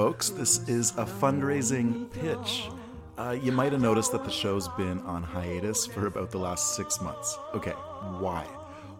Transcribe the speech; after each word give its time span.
folks. 0.00 0.30
This 0.30 0.66
is 0.66 0.92
a 0.92 1.04
fundraising 1.04 2.10
pitch. 2.10 2.70
Uh, 3.18 3.32
you 3.32 3.52
might 3.52 3.70
have 3.70 3.82
noticed 3.82 4.12
that 4.12 4.24
the 4.24 4.30
show's 4.30 4.66
been 4.66 4.98
on 5.00 5.22
hiatus 5.22 5.84
for 5.84 6.06
about 6.06 6.30
the 6.30 6.38
last 6.38 6.74
six 6.74 7.02
months. 7.02 7.36
Okay, 7.52 7.72
why? 8.18 8.46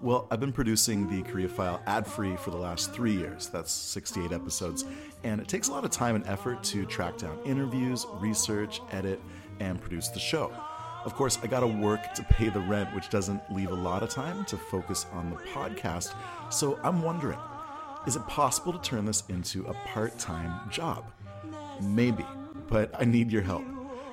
Well, 0.03 0.27
I've 0.31 0.41
been 0.41 0.53
producing 0.53 1.09
the 1.09 1.23
Korea 1.23 1.49
File 1.49 1.81
ad 1.87 2.07
free 2.07 2.37
for 2.37 2.51
the 2.51 2.59
last 2.59 2.93
three 2.93 3.15
years. 3.15 3.49
That's 3.49 3.73
68 3.73 4.31
episodes. 4.31 4.85
And 5.25 5.41
it 5.41 5.49
takes 5.49 5.69
a 5.69 5.73
lot 5.73 5.87
of 5.87 5.91
time 5.91 6.17
and 6.17 6.27
effort 6.27 6.63
to 6.65 6.85
track 6.85 7.17
down 7.17 7.39
interviews, 7.47 8.07
research, 8.17 8.83
edit, 8.93 9.23
and 9.59 9.81
produce 9.81 10.09
the 10.09 10.21
show. 10.21 10.53
Of 11.07 11.15
course, 11.15 11.39
I 11.43 11.47
gotta 11.47 11.67
work 11.67 12.13
to 12.13 12.23
pay 12.25 12.51
the 12.51 12.61
rent, 12.61 12.95
which 12.95 13.09
doesn't 13.09 13.41
leave 13.51 13.71
a 13.71 13.75
lot 13.89 14.03
of 14.03 14.11
time 14.11 14.45
to 14.45 14.59
focus 14.59 15.07
on 15.13 15.31
the 15.31 15.37
podcast. 15.37 16.15
So 16.51 16.79
I'm 16.83 17.01
wondering 17.01 17.39
is 18.07 18.17
it 18.17 18.27
possible 18.27 18.73
to 18.73 18.81
turn 18.81 19.05
this 19.05 19.25
into 19.29 19.67
a 19.67 19.75
part 19.89 20.19
time 20.19 20.71
job? 20.71 21.05
Maybe, 21.83 22.25
but 22.69 22.91
I 22.99 23.05
need 23.05 23.31
your 23.31 23.43
help. 23.43 23.65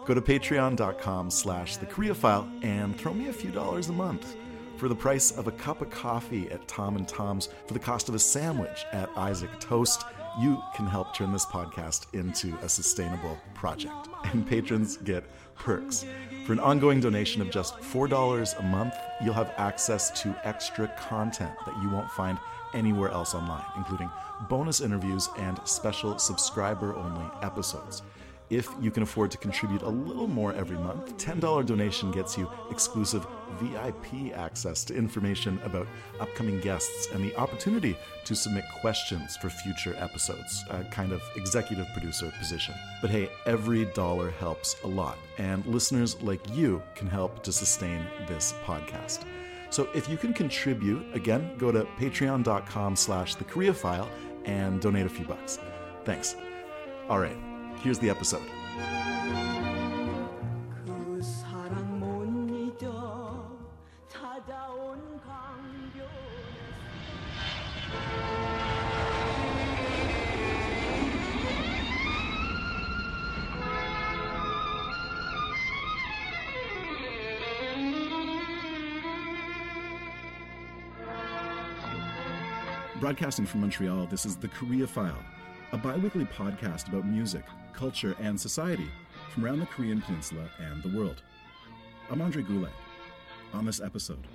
Go 0.06 0.14
to 0.14 0.22
patreon.com 0.22 1.30
slash 1.30 1.78
the 1.78 1.86
Korea 1.86 2.16
File 2.16 2.50
and 2.62 2.98
throw 2.98 3.14
me 3.14 3.28
a 3.28 3.34
few 3.34 3.52
dollars 3.52 3.90
a 3.90 3.94
month. 3.94 4.36
For 4.78 4.88
the 4.88 4.96
price 4.96 5.32
of 5.32 5.48
a 5.48 5.52
cup 5.52 5.82
of 5.82 5.90
coffee 5.90 6.50
at 6.52 6.68
Tom 6.68 6.98
and 6.98 7.08
Tom's, 7.08 7.50
for 7.66 7.74
the 7.74 7.80
cost 7.80 8.10
of 8.10 8.16
a 8.16 8.20
sandwich 8.20 8.86
at 8.92 9.10
Isaac 9.18 9.50
Toast, 9.60 10.06
you 10.40 10.62
can 10.76 10.86
help 10.86 11.16
turn 11.16 11.34
this 11.34 11.46
podcast 11.46 12.14
into 12.14 12.56
a 12.62 12.70
sustainable 12.70 13.38
project. 13.56 14.08
And 14.26 14.48
patrons 14.48 14.98
get 14.98 15.24
perks. 15.56 16.06
For 16.46 16.54
an 16.54 16.60
ongoing 16.60 17.00
donation 17.00 17.42
of 17.42 17.50
just 17.50 17.76
$4 17.80 18.60
a 18.60 18.64
month, 18.64 18.94
you'll 19.24 19.34
have 19.34 19.54
access 19.58 20.22
to 20.22 20.36
extra 20.44 20.88
content 20.98 21.54
that 21.66 21.82
you 21.82 21.90
won't 21.90 22.12
find 22.12 22.38
anywhere 22.74 23.10
else 23.10 23.34
online, 23.34 23.66
including 23.76 24.10
bonus 24.50 24.82
interviews 24.82 25.30
and 25.38 25.60
special 25.66 26.18
subscriber 26.18 26.96
only 26.96 27.26
episodes. 27.42 28.04
If 28.50 28.70
you 28.80 28.92
can 28.92 29.04
afford 29.04 29.32
to 29.32 29.38
contribute 29.38 29.82
a 29.82 29.90
little 29.90 30.28
more 30.28 30.54
every 30.54 30.78
month, 30.78 31.18
$10 31.18 31.66
donation 31.66 32.12
gets 32.12 32.38
you 32.38 32.50
exclusive 32.72 33.28
VIP 33.60 34.34
access 34.34 34.86
to 34.86 34.96
information 34.96 35.60
about 35.66 35.86
upcoming 36.22 36.62
guests 36.62 37.10
and 37.14 37.22
the 37.22 37.36
opportunity 37.36 37.98
to 38.24 38.36
submit 38.36 38.64
questions 38.80 39.36
for 39.36 39.50
future 39.50 39.96
episodes, 39.98 40.64
a 40.70 40.86
kind 40.86 41.12
of 41.12 41.22
executive 41.36 41.88
producer 41.92 42.32
position. 42.40 42.74
But 43.02 43.10
hey, 43.10 43.30
every 43.46 43.84
dollar 43.86 44.32
helps 44.32 44.78
a 44.86 44.88
lot, 44.88 45.18
and 45.38 45.66
listeners 45.66 46.22
like 46.22 46.42
you 46.56 46.82
can 46.96 47.08
help 47.08 47.44
to 47.44 47.52
sustain 47.52 48.06
this 48.28 48.54
podcast. 48.64 49.26
So 49.70 49.90
if 49.94 50.10
you 50.10 50.18
can 50.18 50.34
contribute, 50.34 51.06
again, 51.14 51.58
go 51.58 51.72
to 51.72 51.84
patreon.com 52.00 52.96
slash 52.96 53.36
the 53.36 53.44
Korea 53.44 53.74
File 53.74 54.10
and 54.46 54.82
donate 54.82 55.06
a 55.06 55.10
few 55.10 55.26
bucks. 55.26 55.60
Thanks. 56.06 56.36
All 57.10 57.20
right, 57.20 57.38
here's 57.82 58.00
the 58.00 58.10
episode. 58.10 58.44
Broadcasting 83.08 83.46
from 83.46 83.62
Montreal, 83.62 84.06
this 84.08 84.26
is 84.26 84.36
The 84.36 84.50
Korea 84.50 84.86
File, 84.86 85.24
a 85.72 85.78
bi 85.78 85.96
weekly 85.96 86.26
podcast 86.26 86.90
about 86.90 87.06
music, 87.06 87.46
culture, 87.72 88.18
and 88.20 88.38
society 88.38 88.90
from 89.30 89.46
around 89.46 89.62
the 89.62 89.66
Korean 89.66 90.02
Peninsula 90.02 90.50
and 90.60 90.84
the 90.84 90.90
world. 90.90 91.24
I'm 92.12 92.22
Andre 92.22 92.44
Goulet. 92.44 92.74
On 93.54 93.66
this 93.66 93.80
episode, 93.80 94.28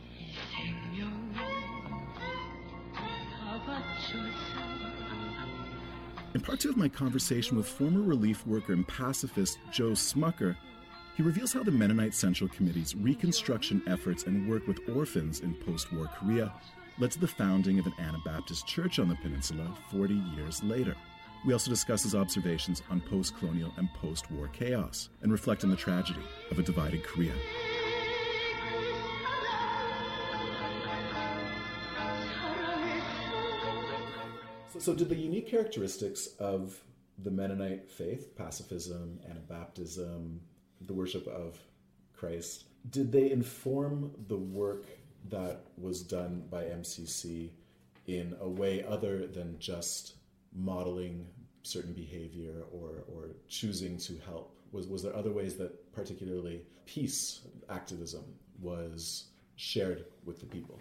in 6.33 6.41
part 6.41 6.59
two 6.59 6.71
of 6.71 6.79
my 6.79 6.89
conversation 6.89 7.59
with 7.59 7.69
former 7.69 8.01
relief 8.01 8.47
worker 8.47 8.73
and 8.73 8.89
pacifist 8.89 9.59
Joe 9.71 9.91
Smucker, 9.91 10.57
he 11.15 11.23
reveals 11.23 11.53
how 11.53 11.63
the 11.63 11.71
Mennonite 11.71 12.15
Central 12.15 12.49
Committee's 12.49 12.97
reconstruction 12.97 13.83
efforts 13.87 14.23
and 14.23 14.49
work 14.49 14.67
with 14.67 14.81
orphans 14.97 15.41
in 15.41 15.53
post 15.57 15.93
war 15.93 16.09
Korea 16.19 16.55
led 16.99 17.11
to 17.13 17.19
the 17.19 17.27
founding 17.27 17.79
of 17.79 17.87
an 17.87 17.95
Anabaptist 17.99 18.67
church 18.67 18.99
on 18.99 19.09
the 19.09 19.15
peninsula 19.17 19.67
40 19.91 20.15
years 20.37 20.63
later. 20.63 20.95
We 21.45 21.53
also 21.53 21.71
discuss 21.71 22.05
his 22.05 22.15
observations 22.15 22.83
on 22.91 23.01
post 23.01 23.37
colonial 23.37 23.73
and 23.77 23.93
post 23.95 24.31
war 24.31 24.49
chaos 24.49 25.09
and 25.23 25.33
reflect 25.33 25.65
on 25.65 25.71
the 25.71 25.77
tragedy 25.77 26.21
of 26.51 26.59
a 26.59 26.63
divided 26.63 27.03
Korea. 27.03 27.33
So, 34.73 34.79
so 34.79 34.95
did 34.95 35.09
the 35.09 35.17
unique 35.17 35.49
characteristics 35.49 36.29
of 36.39 36.81
the 37.19 37.31
Mennonite 37.31 37.91
faith, 37.91 38.37
pacifism, 38.37 39.19
Anabaptism, 39.29 40.39
the 40.81 40.95
worship 40.95 41.27
of 41.27 41.59
Christ, 42.13 42.65
did 42.91 43.13
they 43.13 43.31
inform 43.31 44.13
the 44.29 44.37
work 44.37 44.87
that 45.29 45.65
was 45.79 46.03
done 46.03 46.45
by 46.51 46.65
MCC 46.65 47.51
in 48.07 48.35
a 48.41 48.49
way 48.49 48.85
other 48.85 49.27
than 49.27 49.59
just 49.59 50.15
modeling 50.55 51.27
certain 51.63 51.93
behavior 51.93 52.65
or, 52.73 53.05
or 53.09 53.31
choosing 53.49 53.97
to 53.99 54.19
help? 54.27 54.55
Was, 54.73 54.87
was 54.87 55.03
there 55.03 55.15
other 55.15 55.31
ways 55.31 55.57
that 55.57 55.93
particularly 55.93 56.63
peace 56.87 57.43
activism 57.71 58.25
was 58.61 59.27
shared 59.57 60.05
with 60.25 60.41
the 60.41 60.47
people? 60.47 60.79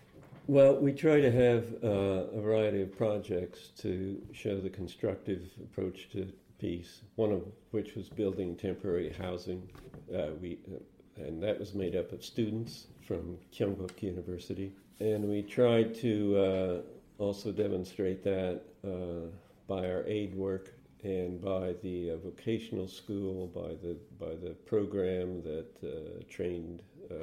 Well, 0.47 0.75
we 0.75 0.91
try 0.91 1.21
to 1.21 1.31
have 1.31 1.65
uh, 1.83 2.37
a 2.37 2.41
variety 2.41 2.81
of 2.81 2.97
projects 2.97 3.69
to 3.79 4.21
show 4.33 4.59
the 4.59 4.69
constructive 4.69 5.49
approach 5.63 6.09
to 6.13 6.31
peace. 6.59 7.01
One 7.15 7.31
of 7.31 7.43
which 7.71 7.95
was 7.95 8.09
building 8.09 8.55
temporary 8.55 9.13
housing. 9.13 9.69
Uh, 10.13 10.31
we, 10.41 10.59
uh, 10.71 11.23
and 11.23 11.41
that 11.43 11.59
was 11.59 11.73
made 11.73 11.95
up 11.95 12.11
of 12.11 12.23
students 12.23 12.87
from 13.11 13.37
Kyungpook 13.53 14.01
University. 14.01 14.71
And 15.01 15.25
we 15.25 15.41
tried 15.41 15.93
to 15.95 16.37
uh, 16.37 17.21
also 17.21 17.51
demonstrate 17.51 18.23
that 18.23 18.61
uh, 18.87 19.27
by 19.67 19.85
our 19.89 20.05
aid 20.07 20.33
work 20.33 20.73
and 21.03 21.41
by 21.41 21.75
the 21.83 22.11
uh, 22.11 22.17
vocational 22.23 22.87
school, 22.87 23.47
by 23.47 23.75
the 23.83 23.97
by 24.17 24.33
the 24.35 24.51
program 24.65 25.41
that 25.41 25.71
uh, 25.83 26.23
trained 26.29 26.83
uh, 27.09 27.15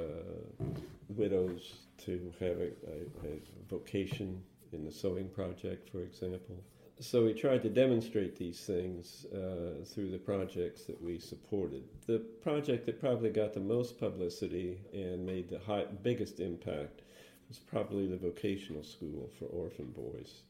widows 1.07 1.77
to 2.05 2.31
have 2.39 2.59
a, 2.59 2.71
a, 3.25 3.33
a 3.33 3.39
vocation 3.67 4.39
in 4.73 4.85
the 4.85 4.91
sewing 4.91 5.27
project, 5.29 5.89
for 5.89 6.03
example. 6.03 6.55
So 7.01 7.23
we 7.23 7.33
tried 7.33 7.61
to 7.61 7.69
demonstrate 7.69 8.35
these 8.35 8.59
things 8.59 9.25
uh, 9.33 9.85
through 9.85 10.11
the 10.11 10.17
projects 10.17 10.83
that 10.83 11.01
we 11.01 11.17
supported. 11.17 11.83
The 12.07 12.19
project 12.19 12.85
that 12.87 12.99
probably 12.99 13.29
got 13.29 13.53
the 13.53 13.61
most 13.61 13.97
publicity 13.97 14.81
and 14.93 15.25
made 15.25 15.49
the 15.49 15.59
high, 15.59 15.85
biggest 16.03 16.41
impact 16.41 17.03
was 17.47 17.57
probably 17.57 18.05
the 18.05 18.17
vocational 18.17 18.83
school 18.83 19.29
for 19.39 19.45
orphan 19.45 19.93
boys. 19.95 20.41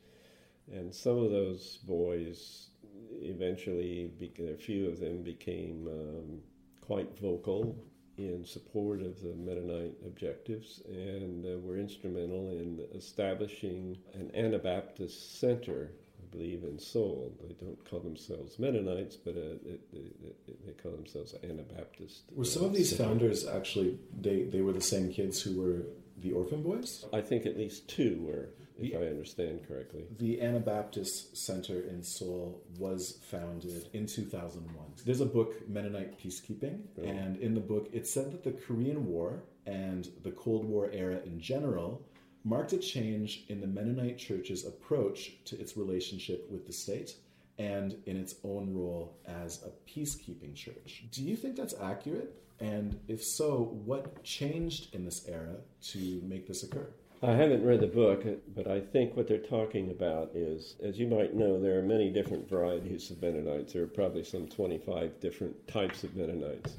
And 0.71 0.93
some 0.93 1.19
of 1.19 1.29
those 1.29 1.77
boys 1.83 2.69
eventually, 3.11 4.11
a 4.39 4.57
few 4.57 4.87
of 4.87 4.99
them 4.99 5.21
became 5.21 5.87
um, 5.87 6.39
quite 6.81 7.15
vocal 7.19 7.75
in 8.17 8.43
support 8.43 9.01
of 9.01 9.21
the 9.21 9.35
Mennonite 9.35 9.95
objectives 10.03 10.81
and 10.87 11.45
uh, 11.45 11.59
were 11.59 11.77
instrumental 11.77 12.49
in 12.49 12.85
establishing 12.95 13.97
an 14.13 14.31
Anabaptist 14.33 15.39
center, 15.39 15.91
believe, 16.31 16.63
in 16.63 16.79
Seoul. 16.79 17.33
They 17.41 17.53
don't 17.53 17.89
call 17.89 17.99
themselves 17.99 18.59
Mennonites, 18.59 19.15
but 19.15 19.35
uh, 19.35 19.57
it, 19.65 19.81
it, 19.93 20.65
they 20.65 20.73
call 20.73 20.91
themselves 20.91 21.35
Anabaptist. 21.43 22.23
Were 22.33 22.45
some 22.45 22.63
of 22.63 22.73
these 22.73 22.95
founders 22.95 23.47
actually, 23.47 23.97
they, 24.19 24.43
they 24.43 24.61
were 24.61 24.73
the 24.73 24.81
same 24.81 25.11
kids 25.11 25.41
who 25.41 25.61
were 25.61 25.83
the 26.21 26.31
orphan 26.31 26.61
boys? 26.63 27.05
I 27.13 27.21
think 27.21 27.45
at 27.45 27.57
least 27.57 27.87
two 27.87 28.19
were, 28.27 28.49
if 28.77 28.93
I 28.93 29.05
understand 29.07 29.61
correctly. 29.67 30.03
The 30.17 30.41
Anabaptist 30.41 31.37
Center 31.37 31.81
in 31.81 32.03
Seoul 32.03 32.61
was 32.77 33.19
founded 33.29 33.89
in 33.93 34.05
2001. 34.05 34.75
There's 35.05 35.21
a 35.21 35.25
book, 35.25 35.67
Mennonite 35.69 36.19
Peacekeeping, 36.19 36.79
Right. 36.97 37.07
and 37.07 37.37
in 37.37 37.53
the 37.53 37.61
book 37.61 37.89
it 37.93 38.05
said 38.07 38.31
that 38.31 38.43
the 38.43 38.51
Korean 38.51 39.05
War 39.07 39.43
and 39.65 40.09
the 40.23 40.31
Cold 40.31 40.65
War 40.65 40.89
era 40.91 41.19
in 41.25 41.39
general 41.39 42.01
marked 42.49 42.73
a 42.73 42.77
change 42.77 43.45
in 43.47 43.61
the 43.61 43.67
Mennonite 43.67 44.17
Church's 44.17 44.65
approach 44.65 45.33
to 45.45 45.59
its 45.59 45.77
relationship 45.77 46.49
with 46.49 46.65
the 46.65 46.73
state 46.73 47.15
and 47.59 47.95
in 48.07 48.17
its 48.17 48.35
own 48.43 48.73
role 48.73 49.17
as 49.27 49.63
a 49.63 49.69
peacekeeping 49.89 50.55
church. 50.55 51.03
Do 51.11 51.23
you 51.23 51.35
think 51.35 51.55
that's 51.55 51.75
accurate? 51.79 52.33
And 52.59 52.99
if 53.07 53.23
so, 53.23 53.77
what 53.85 54.23
changed 54.23 54.95
in 54.95 55.05
this 55.05 55.27
era 55.27 55.57
to 55.91 56.21
make 56.23 56.47
this 56.47 56.63
occur? 56.63 56.87
I 57.21 57.33
haven't 57.33 57.65
read 57.65 57.81
the 57.81 57.87
book, 57.87 58.23
but 58.55 58.67
I 58.67 58.79
think 58.79 59.15
what 59.15 59.27
they're 59.27 59.37
talking 59.37 59.91
about 59.91 60.31
is, 60.33 60.75
as 60.81 60.97
you 60.97 61.05
might 61.05 61.35
know, 61.35 61.59
there 61.59 61.77
are 61.77 61.83
many 61.83 62.09
different 62.09 62.49
varieties 62.49 63.11
of 63.11 63.21
Mennonites. 63.21 63.73
There 63.73 63.83
are 63.83 63.87
probably 63.87 64.23
some 64.23 64.47
25 64.47 65.19
different 65.19 65.67
types 65.67 66.03
of 66.03 66.15
Mennonites. 66.15 66.77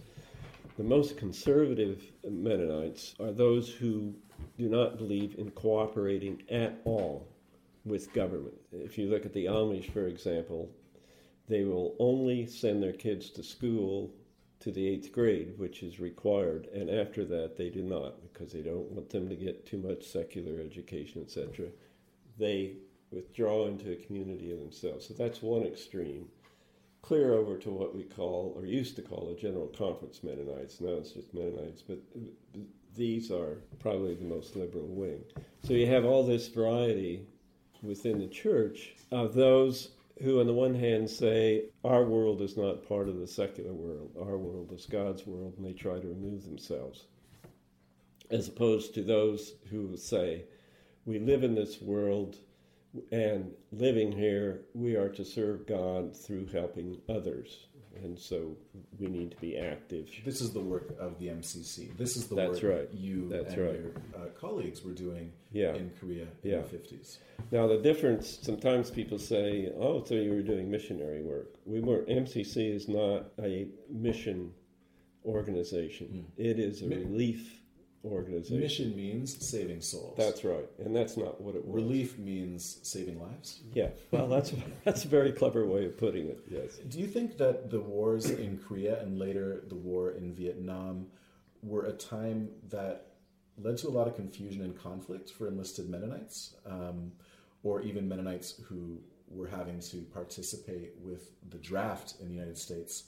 The 0.78 0.84
most 0.84 1.18
conservative 1.18 2.02
Mennonites 2.28 3.14
are 3.20 3.32
those 3.32 3.68
who 3.68 4.14
do 4.58 4.68
not 4.68 4.98
believe 4.98 5.34
in 5.38 5.50
cooperating 5.50 6.42
at 6.50 6.80
all 6.84 7.28
with 7.84 8.12
government. 8.12 8.60
If 8.72 8.98
you 8.98 9.08
look 9.08 9.24
at 9.24 9.32
the 9.32 9.46
Amish, 9.46 9.90
for 9.92 10.06
example, 10.06 10.70
they 11.48 11.64
will 11.64 11.96
only 11.98 12.46
send 12.46 12.82
their 12.82 12.92
kids 12.92 13.30
to 13.30 13.42
school 13.42 14.12
to 14.60 14.70
the 14.70 14.86
eighth 14.86 15.10
grade, 15.12 15.54
which 15.56 15.82
is 15.82 15.98
required, 15.98 16.68
and 16.74 16.90
after 16.90 17.24
that 17.24 17.56
they 17.56 17.70
do 17.70 17.82
not 17.82 18.20
because 18.22 18.52
they 18.52 18.60
don't 18.60 18.90
want 18.90 19.08
them 19.08 19.28
to 19.28 19.34
get 19.34 19.66
too 19.66 19.78
much 19.78 20.06
secular 20.06 20.60
education, 20.60 21.22
etc. 21.22 21.68
They 22.38 22.74
withdraw 23.10 23.66
into 23.66 23.90
a 23.90 23.96
community 23.96 24.52
of 24.52 24.60
themselves. 24.60 25.08
So 25.08 25.14
that's 25.14 25.42
one 25.42 25.62
extreme. 25.62 26.28
Clear 27.02 27.32
over 27.32 27.56
to 27.56 27.70
what 27.70 27.96
we 27.96 28.04
call, 28.04 28.52
or 28.54 28.66
used 28.66 28.96
to 28.96 29.02
call, 29.02 29.30
a 29.30 29.40
general 29.40 29.68
conference 29.68 30.22
Mennonites. 30.22 30.80
Now 30.80 30.98
it's 30.98 31.12
just 31.12 31.32
Mennonites, 31.32 31.82
but 31.82 31.98
these 32.96 33.30
are 33.30 33.58
probably 33.78 34.14
the 34.14 34.24
most 34.24 34.56
liberal 34.56 34.88
wing. 34.88 35.22
So 35.64 35.72
you 35.72 35.86
have 35.86 36.04
all 36.04 36.24
this 36.24 36.48
variety 36.48 37.26
within 37.82 38.18
the 38.18 38.28
church 38.28 38.94
of 39.10 39.34
those 39.34 39.90
who, 40.22 40.40
on 40.40 40.46
the 40.46 40.52
one 40.52 40.74
hand, 40.74 41.08
say 41.08 41.64
our 41.84 42.04
world 42.04 42.42
is 42.42 42.56
not 42.56 42.86
part 42.86 43.08
of 43.08 43.18
the 43.18 43.26
secular 43.26 43.72
world, 43.72 44.14
our 44.20 44.36
world 44.36 44.72
is 44.72 44.86
God's 44.86 45.26
world, 45.26 45.54
and 45.56 45.66
they 45.66 45.72
try 45.72 45.98
to 45.98 46.08
remove 46.08 46.44
themselves, 46.44 47.06
as 48.30 48.48
opposed 48.48 48.94
to 48.94 49.02
those 49.02 49.54
who 49.70 49.96
say 49.96 50.44
we 51.06 51.18
live 51.18 51.42
in 51.42 51.54
this 51.54 51.80
world 51.80 52.36
and 53.12 53.52
living 53.72 54.12
here, 54.12 54.62
we 54.74 54.96
are 54.96 55.08
to 55.08 55.24
serve 55.24 55.66
God 55.66 56.16
through 56.16 56.46
helping 56.46 57.00
others 57.08 57.66
and 58.02 58.18
so 58.18 58.56
we 58.98 59.06
need 59.08 59.30
to 59.32 59.36
be 59.38 59.56
active. 59.58 60.08
This 60.24 60.40
is 60.40 60.52
the 60.52 60.60
work 60.60 60.94
of 60.98 61.18
the 61.18 61.26
MCC. 61.28 61.96
This 61.96 62.16
is 62.16 62.28
the 62.28 62.34
That's 62.36 62.62
work 62.62 62.72
right. 62.80 62.88
you 62.94 63.28
That's 63.28 63.54
and 63.54 63.62
right. 63.62 63.74
your 63.74 63.92
uh, 64.16 64.28
colleagues 64.40 64.82
were 64.84 64.92
doing 64.92 65.32
Yeah. 65.52 65.74
in 65.74 65.90
Korea 66.00 66.26
in 66.42 66.50
Yeah. 66.50 66.60
the 66.62 66.68
50s. 66.68 67.18
Now 67.50 67.66
the 67.66 67.78
difference. 67.78 68.38
Sometimes 68.42 68.90
people 68.90 69.18
say, 69.18 69.72
"Oh, 69.76 70.04
so 70.04 70.14
you 70.14 70.30
were 70.32 70.42
doing 70.42 70.70
missionary 70.70 71.22
work." 71.22 71.54
We 71.66 71.80
were. 71.80 72.04
MCC 72.08 72.70
is 72.72 72.88
not 72.88 73.32
a 73.42 73.68
mission 73.88 74.52
organization. 75.24 76.26
It 76.36 76.58
is 76.58 76.82
a 76.82 76.88
relief 76.88 77.59
organization. 78.04 78.60
Mission 78.60 78.96
means 78.96 79.44
saving 79.46 79.80
souls. 79.80 80.14
That's 80.16 80.44
right, 80.44 80.66
and 80.78 80.94
that's 80.94 81.16
not 81.16 81.40
what 81.40 81.54
it 81.54 81.64
was. 81.64 81.74
Relief 81.74 82.18
means 82.18 82.78
saving 82.82 83.20
lives. 83.20 83.60
Yeah. 83.74 83.90
Well, 84.10 84.28
that's 84.28 84.52
that's 84.84 85.04
a 85.04 85.08
very 85.08 85.32
clever 85.32 85.66
way 85.66 85.86
of 85.86 85.98
putting 85.98 86.28
it. 86.28 86.40
Yes. 86.48 86.78
Do 86.88 86.98
you 86.98 87.06
think 87.06 87.36
that 87.38 87.70
the 87.70 87.80
wars 87.80 88.30
in 88.30 88.58
Korea 88.58 89.00
and 89.00 89.18
later 89.18 89.64
the 89.68 89.74
war 89.74 90.12
in 90.12 90.34
Vietnam 90.34 91.06
were 91.62 91.86
a 91.86 91.92
time 91.92 92.48
that 92.70 93.06
led 93.58 93.76
to 93.78 93.88
a 93.88 93.90
lot 93.90 94.08
of 94.08 94.16
confusion 94.16 94.62
and 94.62 94.78
conflict 94.78 95.30
for 95.30 95.46
enlisted 95.46 95.88
Mennonites, 95.88 96.54
um, 96.66 97.12
or 97.62 97.82
even 97.82 98.08
Mennonites 98.08 98.54
who 98.66 98.98
were 99.28 99.46
having 99.46 99.78
to 99.80 99.98
participate 100.12 100.92
with 101.00 101.30
the 101.50 101.58
draft 101.58 102.14
in 102.20 102.28
the 102.28 102.34
United 102.34 102.58
States 102.58 103.04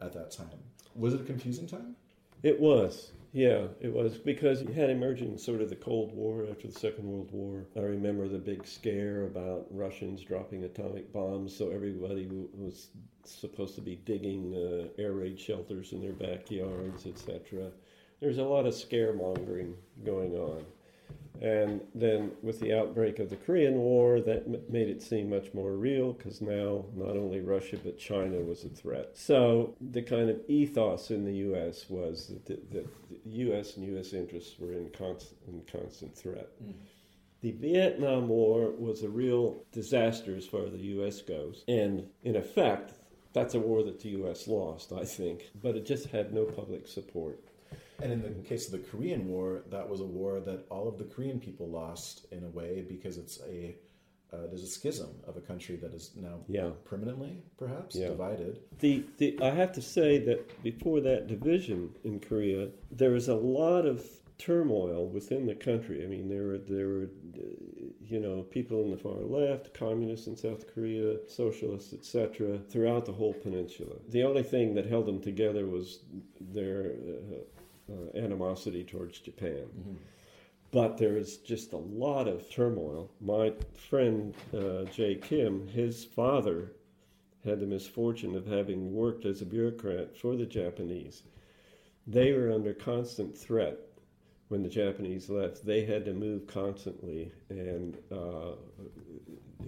at 0.00 0.12
that 0.12 0.30
time? 0.30 0.58
Was 0.94 1.14
it 1.14 1.20
a 1.20 1.24
confusing 1.24 1.66
time? 1.66 1.96
It 2.42 2.58
was. 2.60 3.12
Yeah, 3.32 3.66
it 3.80 3.92
was 3.92 4.16
because 4.16 4.62
you 4.62 4.72
had 4.72 4.88
emerging 4.88 5.36
sort 5.38 5.60
of 5.60 5.68
the 5.68 5.76
Cold 5.76 6.12
War 6.14 6.46
after 6.50 6.68
the 6.68 6.72
Second 6.72 7.04
World 7.04 7.30
War. 7.32 7.66
I 7.76 7.80
remember 7.80 8.28
the 8.28 8.38
big 8.38 8.66
scare 8.66 9.24
about 9.24 9.66
Russians 9.70 10.22
dropping 10.22 10.64
atomic 10.64 11.12
bombs, 11.12 11.54
so 11.54 11.70
everybody 11.70 12.26
was 12.54 12.88
supposed 13.24 13.74
to 13.74 13.82
be 13.82 13.96
digging 13.96 14.54
uh, 14.54 14.88
air 15.00 15.12
raid 15.12 15.38
shelters 15.38 15.92
in 15.92 16.00
their 16.00 16.12
backyards, 16.14 17.06
etc. 17.06 17.70
There's 18.20 18.38
a 18.38 18.44
lot 18.44 18.66
of 18.66 18.72
scaremongering 18.74 19.74
going 20.04 20.34
on. 20.34 20.64
And 21.40 21.82
then 21.94 22.32
with 22.42 22.60
the 22.60 22.72
outbreak 22.72 23.18
of 23.18 23.28
the 23.28 23.36
Korean 23.36 23.76
War, 23.76 24.20
that 24.20 24.44
m- 24.46 24.62
made 24.68 24.88
it 24.88 25.02
seem 25.02 25.30
much 25.30 25.52
more 25.52 25.72
real 25.72 26.12
because 26.12 26.40
now 26.40 26.86
not 26.94 27.16
only 27.16 27.40
Russia 27.40 27.76
but 27.82 27.98
China 27.98 28.38
was 28.38 28.64
a 28.64 28.68
threat. 28.68 29.10
So 29.14 29.74
the 29.80 30.02
kind 30.02 30.30
of 30.30 30.40
ethos 30.48 31.10
in 31.10 31.24
the 31.24 31.34
U.S. 31.34 31.90
was 31.90 32.28
that 32.28 32.46
the, 32.46 32.58
that 32.72 32.86
the 33.10 33.30
U.S. 33.30 33.76
and 33.76 33.86
U.S. 33.86 34.12
interests 34.12 34.58
were 34.58 34.72
in 34.72 34.88
constant, 34.90 35.38
in 35.46 35.60
constant 35.70 36.16
threat. 36.16 36.48
Mm. 36.64 36.72
The 37.42 37.52
Vietnam 37.52 38.28
War 38.28 38.70
was 38.70 39.02
a 39.02 39.08
real 39.08 39.62
disaster 39.70 40.34
as 40.36 40.46
far 40.46 40.64
as 40.64 40.72
the 40.72 40.78
U.S. 40.78 41.20
goes. 41.20 41.64
And 41.68 42.06
in 42.22 42.34
effect, 42.34 42.94
that's 43.34 43.54
a 43.54 43.60
war 43.60 43.82
that 43.82 44.00
the 44.00 44.08
U.S. 44.10 44.48
lost, 44.48 44.92
I 44.92 45.04
think, 45.04 45.50
but 45.62 45.76
it 45.76 45.84
just 45.84 46.06
had 46.06 46.32
no 46.32 46.44
public 46.44 46.88
support. 46.88 47.44
And 48.02 48.12
in 48.12 48.22
the 48.22 48.30
case 48.48 48.66
of 48.66 48.72
the 48.72 48.86
Korean 48.90 49.28
War, 49.28 49.62
that 49.70 49.88
was 49.88 50.00
a 50.00 50.04
war 50.04 50.40
that 50.40 50.66
all 50.70 50.86
of 50.88 50.98
the 50.98 51.04
Korean 51.04 51.40
people 51.40 51.68
lost 51.68 52.26
in 52.30 52.44
a 52.44 52.48
way 52.48 52.84
because 52.88 53.16
it's 53.18 53.40
a 53.48 53.76
uh, 54.32 54.38
there's 54.48 54.64
a 54.64 54.66
schism 54.66 55.08
of 55.26 55.36
a 55.36 55.40
country 55.40 55.76
that 55.76 55.94
is 55.94 56.10
now 56.16 56.40
Yeah. 56.48 56.70
permanently, 56.84 57.42
perhaps, 57.56 57.94
Yeah. 57.94 58.08
divided. 58.08 58.58
The, 58.80 59.04
the 59.18 59.38
I 59.40 59.50
have 59.50 59.72
to 59.74 59.80
say 59.80 60.18
that 60.18 60.62
before 60.64 61.00
that 61.02 61.28
division 61.28 61.94
in 62.02 62.18
Korea, 62.18 62.70
there 62.90 63.12
was 63.12 63.28
a 63.28 63.36
lot 63.36 63.86
of 63.86 64.04
turmoil 64.36 65.06
within 65.08 65.46
the 65.46 65.54
country. 65.54 66.04
I 66.04 66.08
mean, 66.08 66.28
there 66.28 66.42
were 66.42 66.58
there 66.58 66.88
were 66.88 67.08
uh, 67.38 67.40
you 68.04 68.18
know 68.20 68.42
people 68.42 68.82
in 68.82 68.90
the 68.90 68.96
far 68.98 69.20
left, 69.20 69.72
communists 69.72 70.26
in 70.26 70.36
South 70.36 70.66
Korea, 70.74 71.18
socialists, 71.28 71.94
etc. 71.94 72.58
Throughout 72.68 73.06
the 73.06 73.12
whole 73.12 73.32
peninsula. 73.32 73.94
The 74.08 74.24
only 74.24 74.42
thing 74.42 74.74
that 74.74 74.86
held 74.86 75.06
them 75.06 75.20
together 75.20 75.66
was 75.66 76.00
their 76.40 76.92
uh, 77.08 77.36
uh, 77.90 78.18
animosity 78.18 78.84
towards 78.84 79.18
Japan. 79.18 79.66
But 80.72 80.98
there 80.98 81.16
is 81.16 81.38
just 81.38 81.72
a 81.72 81.78
lot 81.78 82.28
of 82.28 82.50
turmoil. 82.50 83.10
My 83.20 83.52
friend 83.88 84.34
uh, 84.52 84.84
Jay 84.84 85.14
Kim, 85.14 85.68
his 85.68 86.04
father 86.04 86.72
had 87.44 87.60
the 87.60 87.66
misfortune 87.66 88.34
of 88.34 88.46
having 88.46 88.92
worked 88.92 89.24
as 89.24 89.40
a 89.40 89.46
bureaucrat 89.46 90.16
for 90.16 90.36
the 90.36 90.46
Japanese. 90.46 91.22
They 92.06 92.32
were 92.32 92.52
under 92.52 92.74
constant 92.74 93.36
threat 93.38 93.78
when 94.48 94.62
the 94.62 94.68
Japanese 94.68 95.28
left. 95.28 95.64
They 95.64 95.84
had 95.84 96.04
to 96.04 96.12
move 96.12 96.46
constantly, 96.46 97.32
and 97.48 97.96
uh, 98.12 98.52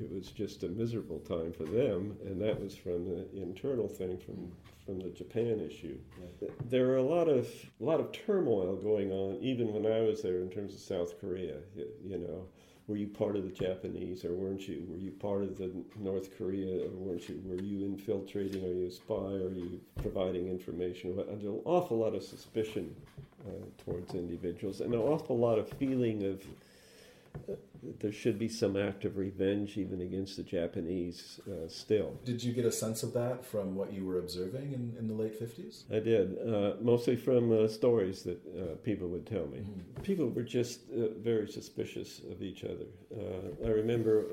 it 0.00 0.10
was 0.10 0.30
just 0.30 0.62
a 0.62 0.68
miserable 0.68 1.20
time 1.20 1.52
for 1.52 1.64
them. 1.64 2.16
And 2.24 2.40
that 2.40 2.60
was 2.60 2.76
from 2.76 3.04
the 3.04 3.26
internal 3.40 3.88
thing 3.88 4.18
from 4.18 4.52
from 4.84 5.00
the 5.00 5.10
Japan 5.10 5.60
issue. 5.60 5.98
There 6.70 6.86
were 6.86 6.96
a 6.96 7.02
lot 7.02 7.28
of 7.28 7.46
a 7.80 7.84
lot 7.84 8.00
of 8.00 8.10
turmoil 8.12 8.76
going 8.76 9.12
on, 9.12 9.38
even 9.42 9.72
when 9.72 9.84
I 9.90 10.00
was 10.00 10.22
there 10.22 10.40
in 10.40 10.50
terms 10.50 10.74
of 10.74 10.80
South 10.80 11.20
Korea. 11.20 11.56
You, 11.76 11.86
you 12.02 12.18
know, 12.18 12.46
were 12.86 12.96
you 12.96 13.06
part 13.06 13.36
of 13.36 13.44
the 13.44 13.50
Japanese 13.50 14.24
or 14.24 14.32
weren't 14.32 14.66
you? 14.66 14.86
Were 14.88 14.96
you 14.96 15.10
part 15.10 15.42
of 15.42 15.58
the 15.58 15.70
North 15.98 16.36
Korea 16.38 16.86
or 16.86 16.88
weren't 16.88 17.28
you? 17.28 17.40
Were 17.44 17.60
you 17.60 17.84
infiltrating? 17.84 18.64
Are 18.64 18.72
you 18.72 18.86
a 18.86 18.90
spy? 18.90 19.14
Are 19.14 19.52
you 19.52 19.78
providing 20.00 20.48
information? 20.48 21.14
There's 21.14 21.44
an 21.44 21.60
awful 21.66 21.98
lot 21.98 22.14
of 22.14 22.22
suspicion 22.22 22.96
uh, 23.46 23.50
towards 23.84 24.14
individuals 24.14 24.80
and 24.80 24.94
an 24.94 25.00
awful 25.00 25.36
lot 25.36 25.58
of 25.58 25.68
feeling 25.68 26.24
of 26.24 27.58
there 28.00 28.12
should 28.12 28.38
be 28.38 28.48
some 28.48 28.76
act 28.76 29.04
of 29.04 29.16
revenge 29.16 29.76
even 29.76 30.00
against 30.00 30.36
the 30.36 30.42
Japanese 30.42 31.40
uh, 31.48 31.68
still. 31.68 32.18
Did 32.24 32.42
you 32.42 32.52
get 32.52 32.64
a 32.64 32.72
sense 32.72 33.02
of 33.02 33.12
that 33.14 33.44
from 33.44 33.74
what 33.74 33.92
you 33.92 34.04
were 34.04 34.18
observing 34.18 34.72
in, 34.72 34.94
in 34.98 35.08
the 35.08 35.14
late 35.14 35.40
50s? 35.40 35.84
I 35.90 36.00
did, 36.00 36.38
uh, 36.38 36.74
mostly 36.80 37.16
from 37.16 37.52
uh, 37.52 37.68
stories 37.68 38.22
that 38.24 38.40
uh, 38.46 38.74
people 38.82 39.08
would 39.08 39.26
tell 39.26 39.46
me. 39.46 39.64
People 40.02 40.28
were 40.28 40.42
just 40.42 40.80
uh, 40.90 41.08
very 41.18 41.48
suspicious 41.48 42.20
of 42.30 42.42
each 42.42 42.64
other. 42.64 42.86
Uh, 43.14 43.66
I 43.66 43.70
remember 43.70 44.24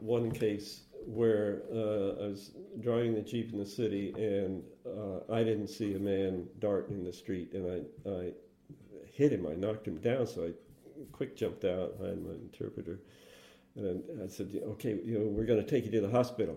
one 0.00 0.30
case 0.30 0.82
where 1.06 1.62
uh, 1.72 2.24
I 2.24 2.28
was 2.28 2.52
driving 2.80 3.14
the 3.14 3.20
Jeep 3.20 3.52
in 3.52 3.58
the 3.58 3.66
city 3.66 4.14
and 4.16 4.62
uh, 4.86 5.32
I 5.32 5.44
didn't 5.44 5.68
see 5.68 5.94
a 5.94 5.98
man 5.98 6.46
dart 6.60 6.88
in 6.88 7.04
the 7.04 7.12
street 7.12 7.52
and 7.52 7.84
I, 8.06 8.10
I 8.10 8.32
hit 9.12 9.32
him. 9.32 9.46
I 9.46 9.54
knocked 9.54 9.86
him 9.86 9.98
down, 9.98 10.26
so 10.26 10.44
I 10.44 10.52
quick 11.12 11.36
jumped 11.36 11.64
out. 11.64 11.98
behind 11.98 12.24
my 12.24 12.32
interpreter. 12.32 13.00
And 13.76 14.04
I 14.22 14.28
said, 14.28 14.56
okay, 14.64 15.00
you 15.04 15.18
know, 15.18 15.24
we're 15.26 15.46
going 15.46 15.60
to 15.60 15.68
take 15.68 15.84
you 15.84 15.90
to 15.92 16.00
the 16.00 16.08
hospital. 16.10 16.56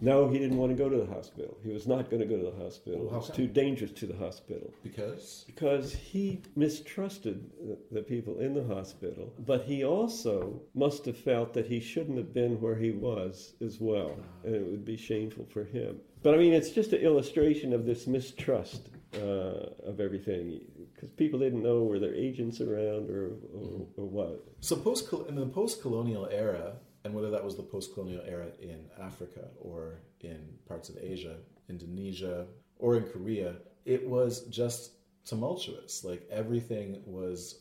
No, 0.00 0.28
he 0.28 0.38
didn't 0.38 0.56
want 0.58 0.76
to 0.76 0.76
go 0.76 0.88
to 0.88 0.96
the 0.96 1.06
hospital. 1.06 1.56
He 1.62 1.70
was 1.70 1.86
not 1.86 2.10
going 2.10 2.20
to 2.20 2.26
go 2.26 2.36
to 2.36 2.50
the 2.50 2.64
hospital. 2.64 3.06
Well, 3.06 3.20
was 3.20 3.30
too 3.30 3.46
dangerous 3.46 3.92
to 3.92 4.06
the 4.06 4.16
hospital 4.16 4.74
Because 4.82 5.44
because 5.46 5.94
he 5.94 6.42
mistrusted 6.56 7.50
the- 7.60 7.78
the 7.92 8.02
people 8.02 8.40
in 8.40 8.52
the 8.52 8.64
hospital. 8.64 9.32
But 9.46 9.62
he 9.62 9.84
also 9.84 10.60
must 10.74 11.06
have 11.06 11.16
felt 11.16 11.54
that 11.54 11.66
he 11.66 11.78
shouldn't 11.80 12.18
have 12.18 12.34
been 12.34 12.60
where 12.60 12.76
he 12.76 12.90
was 12.90 13.54
as 13.60 13.80
well, 13.80 14.16
and 14.44 14.54
it 14.54 14.66
would 14.66 14.84
be 14.84 14.96
shameful 14.96 15.46
for 15.46 15.64
him. 15.64 16.00
But 16.22 16.34
I 16.34 16.38
mean, 16.38 16.52
it's 16.52 16.70
just 16.70 16.92
an 16.92 17.00
illustration 17.00 17.72
of 17.72 17.86
this 17.86 18.06
mistrust 18.08 18.90
uh, 19.14 19.70
of 19.90 20.00
everything. 20.00 20.60
Because 20.96 21.10
people 21.10 21.38
didn't 21.38 21.62
know 21.62 21.84
were 21.84 21.98
there 21.98 22.14
agents 22.14 22.60
around 22.60 23.10
or 23.10 23.26
or, 23.54 23.60
mm-hmm. 23.60 24.00
or 24.00 24.06
what. 24.06 24.44
So 24.60 24.76
post 24.76 25.12
in 25.28 25.34
the 25.36 25.46
post-colonial 25.46 26.28
era, 26.30 26.76
and 27.04 27.14
whether 27.14 27.30
that 27.30 27.44
was 27.44 27.56
the 27.56 27.62
post-colonial 27.62 28.22
era 28.26 28.46
in 28.60 28.86
Africa 29.00 29.48
or 29.60 30.00
in 30.20 30.40
parts 30.66 30.88
of 30.88 30.96
Asia, 30.98 31.36
Indonesia, 31.68 32.46
or 32.78 32.96
in 32.96 33.04
Korea, 33.04 33.56
it 33.84 34.08
was 34.08 34.46
just 34.46 34.92
tumultuous. 35.24 36.02
Like 36.02 36.26
everything 36.30 37.02
was 37.04 37.60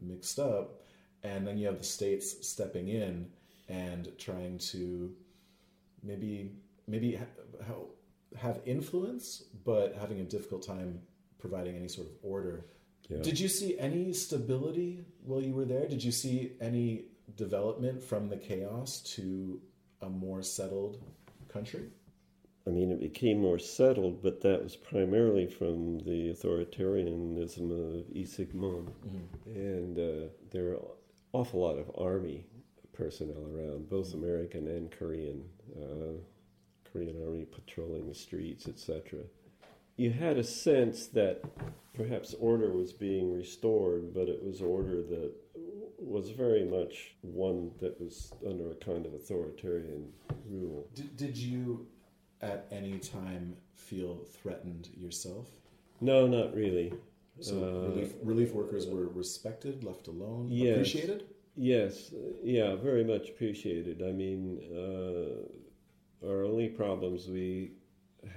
mixed 0.00 0.38
up, 0.38 0.82
and 1.22 1.46
then 1.46 1.56
you 1.58 1.66
have 1.66 1.78
the 1.78 1.84
states 1.84 2.46
stepping 2.46 2.88
in 2.88 3.30
and 3.68 4.12
trying 4.18 4.58
to 4.58 5.14
maybe 6.02 6.52
maybe 6.86 7.16
ha- 7.16 7.64
ha- 7.66 8.38
have 8.38 8.60
influence, 8.66 9.44
but 9.64 9.96
having 9.98 10.20
a 10.20 10.24
difficult 10.24 10.66
time 10.66 11.00
providing 11.44 11.76
any 11.76 11.88
sort 11.88 12.06
of 12.06 12.14
order. 12.22 12.64
Yeah. 13.10 13.20
Did 13.20 13.38
you 13.38 13.48
see 13.48 13.78
any 13.78 14.14
stability 14.14 15.04
while 15.26 15.42
you 15.42 15.52
were 15.52 15.66
there? 15.66 15.86
Did 15.86 16.02
you 16.02 16.10
see 16.10 16.52
any 16.58 17.04
development 17.36 18.02
from 18.02 18.30
the 18.30 18.38
chaos 18.38 19.00
to 19.16 19.60
a 20.00 20.08
more 20.08 20.42
settled 20.42 21.02
country? 21.52 21.90
I 22.66 22.70
mean, 22.70 22.90
it 22.90 23.00
became 23.00 23.42
more 23.42 23.58
settled, 23.58 24.22
but 24.22 24.40
that 24.40 24.62
was 24.62 24.74
primarily 24.74 25.46
from 25.46 25.98
the 25.98 26.32
authoritarianism 26.32 27.66
of 27.70 28.10
E. 28.10 28.24
Sigmund. 28.24 28.90
And 29.44 29.98
uh, 29.98 30.28
there 30.50 30.64
were 30.64 30.74
an 30.76 30.86
awful 31.34 31.60
lot 31.60 31.76
of 31.76 31.90
army 31.98 32.46
personnel 32.94 33.44
around, 33.52 33.90
both 33.90 34.14
American 34.14 34.66
and 34.68 34.90
Korean. 34.90 35.44
Uh, 35.76 36.16
Korean 36.90 37.20
army 37.22 37.44
patrolling 37.44 38.08
the 38.08 38.14
streets, 38.14 38.66
etc. 38.66 39.18
You 39.96 40.10
had 40.10 40.38
a 40.38 40.44
sense 40.44 41.06
that 41.08 41.42
perhaps 41.94 42.34
order 42.34 42.72
was 42.72 42.92
being 42.92 43.32
restored, 43.32 44.12
but 44.12 44.28
it 44.28 44.42
was 44.42 44.60
order 44.60 45.02
that 45.02 45.32
was 45.98 46.30
very 46.30 46.64
much 46.64 47.14
one 47.22 47.70
that 47.80 48.00
was 48.00 48.32
under 48.46 48.70
a 48.72 48.74
kind 48.74 49.06
of 49.06 49.14
authoritarian 49.14 50.08
rule. 50.48 50.88
Did, 50.94 51.16
did 51.16 51.36
you 51.36 51.86
at 52.42 52.66
any 52.70 52.98
time 52.98 53.56
feel 53.74 54.26
threatened 54.42 54.88
yourself? 54.96 55.48
No, 56.00 56.26
not 56.26 56.54
really. 56.54 56.92
So 57.40 57.56
Uh, 57.62 57.88
relief, 57.88 58.14
relief 58.22 58.52
workers 58.52 58.86
were 58.86 59.08
respected, 59.08 59.84
left 59.84 60.08
alone, 60.08 60.48
Yes. 60.50 60.74
appreciated? 60.76 61.24
Yes, 61.56 62.12
yeah, 62.42 62.74
very 62.74 63.04
much 63.04 63.30
appreciated. 63.30 64.02
I 64.02 64.10
mean, 64.12 64.60
uh, 64.76 66.26
our 66.26 66.42
only 66.44 66.68
problems 66.68 67.28
we 67.28 67.72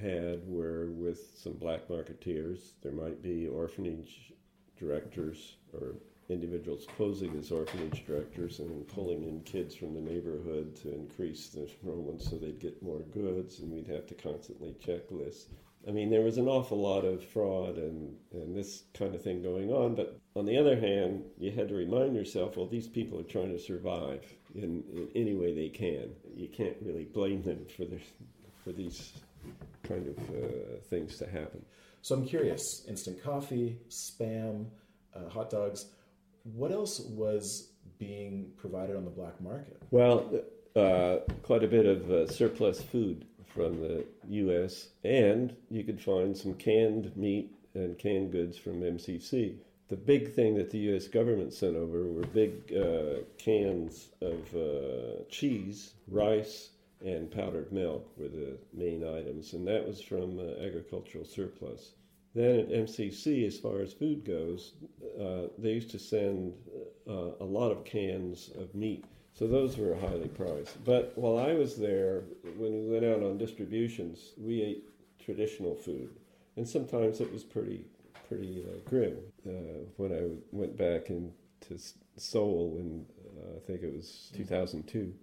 had 0.02 0.48
were 0.48 0.88
with 0.92 1.32
some 1.36 1.54
black 1.54 1.88
marketeers. 1.88 2.72
There 2.82 2.92
might 2.92 3.22
be 3.22 3.48
orphanage 3.48 4.34
directors 4.80 5.56
or 5.74 5.96
individuals 6.30 6.86
posing 6.98 7.38
as 7.38 7.52
orphanage 7.52 8.06
directors 8.06 8.60
and 8.60 8.88
pulling 8.88 9.24
in 9.24 9.42
kids 9.42 9.76
from 9.76 9.94
the 9.94 10.02
neighborhood 10.02 10.76
to 10.76 10.94
increase 10.94 11.50
the 11.50 11.70
enrollment 11.84 12.22
so 12.22 12.38
they'd 12.38 12.60
get 12.60 12.84
more 12.84 13.00
goods, 13.14 13.60
and 13.60 13.72
we'd 13.72 13.88
have 13.88 14.06
to 14.08 14.14
constantly 14.14 14.76
check 14.80 15.10
lists. 15.10 15.48
I 15.88 15.92
mean, 15.92 16.10
there 16.10 16.22
was 16.22 16.38
an 16.38 16.50
awful 16.50 16.82
lot 16.82 17.06
of 17.06 17.24
fraud 17.24 17.78
and, 17.78 18.14
and 18.34 18.54
this 18.54 18.84
kind 18.94 19.16
of 19.16 19.22
thing 19.22 19.42
going 19.42 19.72
on. 19.72 19.96
But 19.96 20.20
on 20.36 20.46
the 20.46 20.58
other 20.58 20.78
hand, 20.78 21.24
you 21.38 21.52
had 21.52 21.70
to 21.70 21.76
remind 21.76 22.14
yourself, 22.14 22.58
well, 22.58 22.68
these 22.68 22.90
people 22.90 23.20
are 23.20 23.24
trying 23.24 23.52
to 23.54 23.60
survive 23.60 24.26
in, 24.54 24.84
in 24.92 25.08
any 25.16 25.34
way 25.34 25.54
they 25.54 25.70
can. 25.70 26.10
You 26.36 26.50
can't 26.50 26.76
really 26.82 27.06
blame 27.06 27.42
them 27.42 27.66
for 27.78 27.86
their, 27.86 28.02
for 28.66 28.74
these 28.74 29.14
kind 29.84 30.08
of 30.08 30.18
uh, 30.30 30.80
things 30.90 31.18
to 31.18 31.26
happen. 31.26 31.64
So 32.02 32.16
I'm 32.16 32.26
curious 32.26 32.86
instant 32.88 33.22
coffee, 33.24 33.80
spam, 33.90 34.66
uh, 35.16 35.30
hot 35.30 35.50
dogs. 35.50 35.88
What 36.44 36.72
else 36.72 37.00
was 37.02 37.72
being 38.00 38.52
provided 38.58 38.96
on 38.96 39.04
the 39.04 39.12
black 39.12 39.40
market? 39.42 39.82
Well, 39.92 40.42
uh, 40.76 41.18
quite 41.44 41.64
a 41.64 41.68
bit 41.68 41.86
of 41.86 42.10
uh, 42.10 42.28
surplus 42.28 42.82
food 42.82 43.26
from 43.48 43.80
the 43.82 44.06
U.S., 44.30 44.90
and 45.04 45.56
you 45.70 45.84
could 45.84 46.00
find 46.00 46.38
some 46.38 46.54
canned 46.54 47.16
meat 47.18 47.52
and 47.74 47.98
canned 47.98 48.32
goods 48.32 48.58
from 48.58 48.82
MCC. 48.82 49.56
The 49.90 49.96
big 49.96 50.34
thing 50.34 50.56
that 50.56 50.70
the 50.70 50.80
U.S. 50.80 51.08
government 51.08 51.54
sent 51.54 51.76
over 51.76 52.04
were 52.04 52.26
big 52.28 52.74
uh, 52.74 53.24
cans 53.38 54.10
of 54.22 54.56
uh, 54.56 55.24
cheese, 55.30 55.94
rice, 56.10 56.70
and 57.06 57.30
powdered 57.30 57.72
milk 57.72 58.12
were 58.18 58.28
the 58.28 58.58
main 58.74 59.04
items, 59.04 59.54
and 59.54 59.68
that 59.68 59.88
was 59.88 60.02
from 60.02 60.40
uh, 60.40 60.64
agricultural 60.64 61.26
surplus. 61.26 61.92
Then 62.34 62.60
at 62.60 62.70
MCC, 62.70 63.48
as 63.48 63.58
far 63.58 63.80
as 63.80 63.94
food 63.94 64.26
goes, 64.26 64.74
uh, 65.20 65.48
they 65.58 65.72
used 65.72 65.92
to 65.92 66.00
send 66.00 66.54
uh, 67.10 67.32
a 67.40 67.44
lot 67.44 67.72
of 67.72 67.84
cans 67.84 68.52
of 68.60 68.76
meat. 68.76 69.06
So 69.34 69.48
those 69.48 69.78
were 69.78 69.96
highly 69.96 70.28
prized. 70.28 70.84
But 70.84 71.14
while 71.16 71.38
I 71.38 71.54
was 71.54 71.76
there, 71.76 72.24
when 72.58 72.74
we 72.74 72.92
went 72.92 73.06
out 73.06 73.24
on 73.24 73.38
distributions, 73.38 74.34
we 74.38 74.62
ate 74.62 74.84
traditional 75.24 75.76
food, 75.76 76.10
and 76.56 76.68
sometimes 76.68 77.22
it 77.22 77.32
was 77.32 77.44
pretty, 77.44 77.86
pretty 78.28 78.66
uh, 78.68 78.90
grim. 78.90 79.18
Uh, 79.48 79.86
when 79.98 80.12
I 80.12 80.24
went 80.52 80.78
back 80.78 81.10
into 81.10 81.82
Seoul 82.18 82.78
in, 82.80 83.06
uh, 83.38 83.58
I 83.58 83.60
think 83.68 83.84
it 83.84 83.94
was 83.94 84.32
2002, 84.36 85.14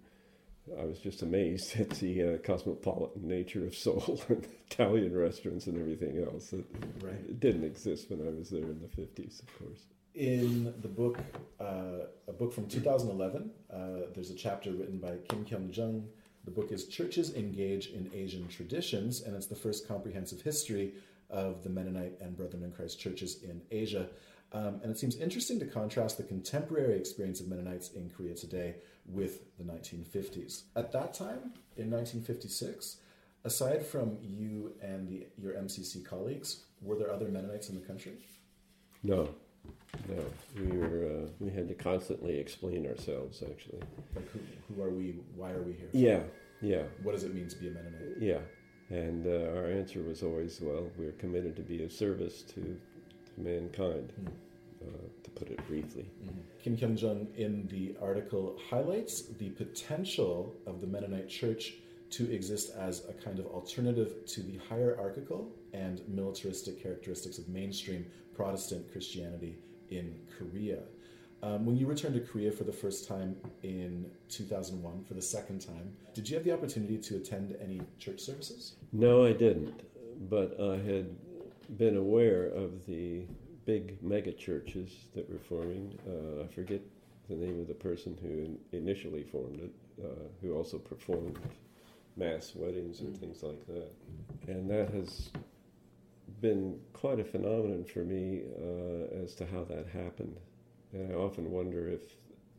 I 0.79 0.85
was 0.85 0.99
just 0.99 1.21
amazed 1.21 1.79
at 1.79 1.89
the 1.91 2.23
uh, 2.23 2.37
cosmopolitan 2.39 3.27
nature 3.27 3.65
of 3.65 3.75
Seoul 3.75 4.21
and 4.29 4.47
Italian 4.69 5.15
restaurants 5.15 5.67
and 5.67 5.79
everything 5.79 6.23
else. 6.23 6.53
It, 6.53 6.65
Right. 7.01 7.13
it 7.13 7.39
didn't 7.39 7.63
exist 7.63 8.09
when 8.09 8.25
I 8.27 8.31
was 8.31 8.49
there 8.49 8.63
in 8.63 8.81
the 8.81 9.01
50s, 9.01 9.41
of 9.41 9.59
course. 9.59 9.79
In 10.15 10.73
the 10.81 10.87
book, 10.87 11.19
uh, 11.59 12.07
a 12.27 12.31
book 12.31 12.53
from 12.53 12.67
2011, 12.67 13.51
uh, 13.71 13.77
there's 14.13 14.29
a 14.31 14.35
chapter 14.35 14.71
written 14.71 14.97
by 14.97 15.17
Kim 15.27 15.43
Kyung 15.45 15.69
Jung. 15.71 16.07
The 16.45 16.51
book 16.51 16.71
is 16.71 16.85
Churches 16.87 17.35
Engage 17.35 17.87
in 17.87 18.09
Asian 18.13 18.47
Traditions, 18.47 19.21
and 19.21 19.35
it's 19.35 19.47
the 19.47 19.55
first 19.55 19.87
comprehensive 19.87 20.41
history 20.41 20.93
of 21.29 21.63
the 21.63 21.69
Mennonite 21.69 22.13
and 22.21 22.35
Brethren 22.37 22.63
in 22.63 22.71
Christ 22.71 22.99
churches 22.99 23.43
in 23.43 23.61
Asia. 23.71 24.07
Um, 24.53 24.79
and 24.83 24.91
it 24.91 24.97
seems 24.97 25.17
interesting 25.17 25.59
to 25.59 25.65
contrast 25.65 26.17
the 26.17 26.23
contemporary 26.23 26.97
experience 26.97 27.41
of 27.41 27.47
Mennonites 27.47 27.89
in 27.89 28.09
Korea 28.09 28.35
today 28.35 28.75
with 29.07 29.55
the 29.57 29.63
1950s. 29.63 30.63
At 30.75 30.91
that 30.93 31.13
time, 31.13 31.53
in 31.77 31.89
1956, 31.91 32.97
aside 33.43 33.85
from 33.85 34.17
you 34.21 34.73
and 34.81 35.07
the, 35.07 35.27
your 35.37 35.53
MCC 35.53 36.03
colleagues, 36.05 36.63
were 36.81 36.95
there 36.97 37.11
other 37.11 37.27
Mennonites 37.27 37.69
in 37.69 37.75
the 37.75 37.85
country? 37.85 38.13
No, 39.03 39.29
no. 40.09 40.23
We 40.57 40.77
were 40.77 41.05
uh, 41.05 41.27
we 41.39 41.51
had 41.51 41.67
to 41.67 41.75
constantly 41.75 42.37
explain 42.39 42.87
ourselves. 42.87 43.43
Actually, 43.43 43.81
Like, 44.15 44.29
who, 44.31 44.39
who 44.75 44.81
are 44.81 44.89
we? 44.89 45.15
Why 45.35 45.51
are 45.51 45.61
we 45.61 45.73
here? 45.73 45.89
yeah, 45.91 46.19
yeah, 46.61 46.83
What 47.03 47.11
does 47.13 47.23
it 47.23 47.33
mean 47.35 47.47
to 47.47 47.55
be 47.57 47.67
a 47.67 47.71
Mennonite? 47.71 48.17
yeah. 48.19 48.39
And 48.89 49.25
uh, 49.25 49.57
our 49.57 49.65
answer 49.65 50.03
was 50.03 50.21
always, 50.21 50.61
well, 50.61 50.87
we're 50.95 51.13
committed 51.13 51.55
to 51.55 51.63
be 51.63 51.83
of 51.83 51.91
service 51.91 52.43
to, 52.43 52.61
to 52.61 53.41
mankind. 53.41 54.11
Hmm. 54.15 54.27
Uh, 54.85 54.97
to 55.23 55.29
put 55.31 55.49
it 55.49 55.65
briefly. 55.67 56.05
Kim 56.63 56.77
Kyung 56.77 56.97
Jung 56.97 57.27
in 57.35 57.67
the 57.67 57.95
article 58.01 58.59
highlights 58.69 59.23
the 59.39 59.49
potential 59.51 60.53
of 60.67 60.81
the 60.81 60.87
Mennonite 60.87 61.27
Church 61.27 61.73
to 62.11 62.31
exist 62.31 62.71
as 62.77 63.03
a 63.09 63.13
kind 63.13 63.39
of 63.39 63.47
alternative 63.47 64.25
to 64.27 64.43
the 64.43 64.59
hierarchical 64.69 65.51
and 65.73 66.01
militaristic 66.07 66.81
characteristics 66.81 67.39
of 67.39 67.47
mainstream 67.49 68.05
Protestant 68.35 68.91
Christianity 68.91 69.57
in 69.89 70.19
Korea. 70.37 70.79
Um, 71.41 71.65
when 71.65 71.77
you 71.77 71.87
returned 71.87 72.15
to 72.15 72.21
Korea 72.21 72.51
for 72.51 72.63
the 72.63 72.73
first 72.73 73.07
time 73.07 73.35
in 73.63 74.09
2001, 74.29 75.03
for 75.05 75.13
the 75.13 75.21
second 75.21 75.59
time, 75.59 75.95
did 76.13 76.29
you 76.29 76.35
have 76.35 76.45
the 76.45 76.51
opportunity 76.51 76.97
to 76.97 77.15
attend 77.15 77.55
any 77.61 77.81
church 77.97 78.19
services? 78.19 78.75
No, 78.93 79.25
I 79.25 79.33
didn't. 79.33 79.81
But 80.29 80.59
I 80.59 80.77
had 80.77 81.15
been 81.77 81.97
aware 81.97 82.45
of 82.45 82.85
the 82.85 83.25
big 83.65 84.01
mega 84.01 84.31
churches 84.31 84.91
that 85.13 85.29
were 85.29 85.39
forming. 85.39 85.97
Uh, 86.07 86.43
I 86.43 86.47
forget 86.47 86.81
the 87.29 87.35
name 87.35 87.59
of 87.59 87.67
the 87.67 87.73
person 87.73 88.17
who 88.21 88.29
in- 88.29 88.59
initially 88.71 89.23
formed 89.23 89.59
it, 89.59 89.71
uh, 90.03 90.27
who 90.41 90.55
also 90.55 90.77
performed 90.77 91.39
mass 92.15 92.53
weddings 92.55 93.01
and 93.01 93.17
things 93.17 93.43
like 93.43 93.65
that. 93.67 93.91
And 94.47 94.69
that 94.69 94.89
has 94.91 95.31
been 96.41 96.79
quite 96.93 97.19
a 97.19 97.23
phenomenon 97.23 97.83
for 97.85 97.99
me 97.99 98.43
uh, 98.61 99.23
as 99.23 99.33
to 99.35 99.45
how 99.45 99.63
that 99.65 99.87
happened. 99.87 100.39
And 100.93 101.11
I 101.11 101.15
often 101.15 101.51
wonder 101.51 101.89
if 101.89 102.01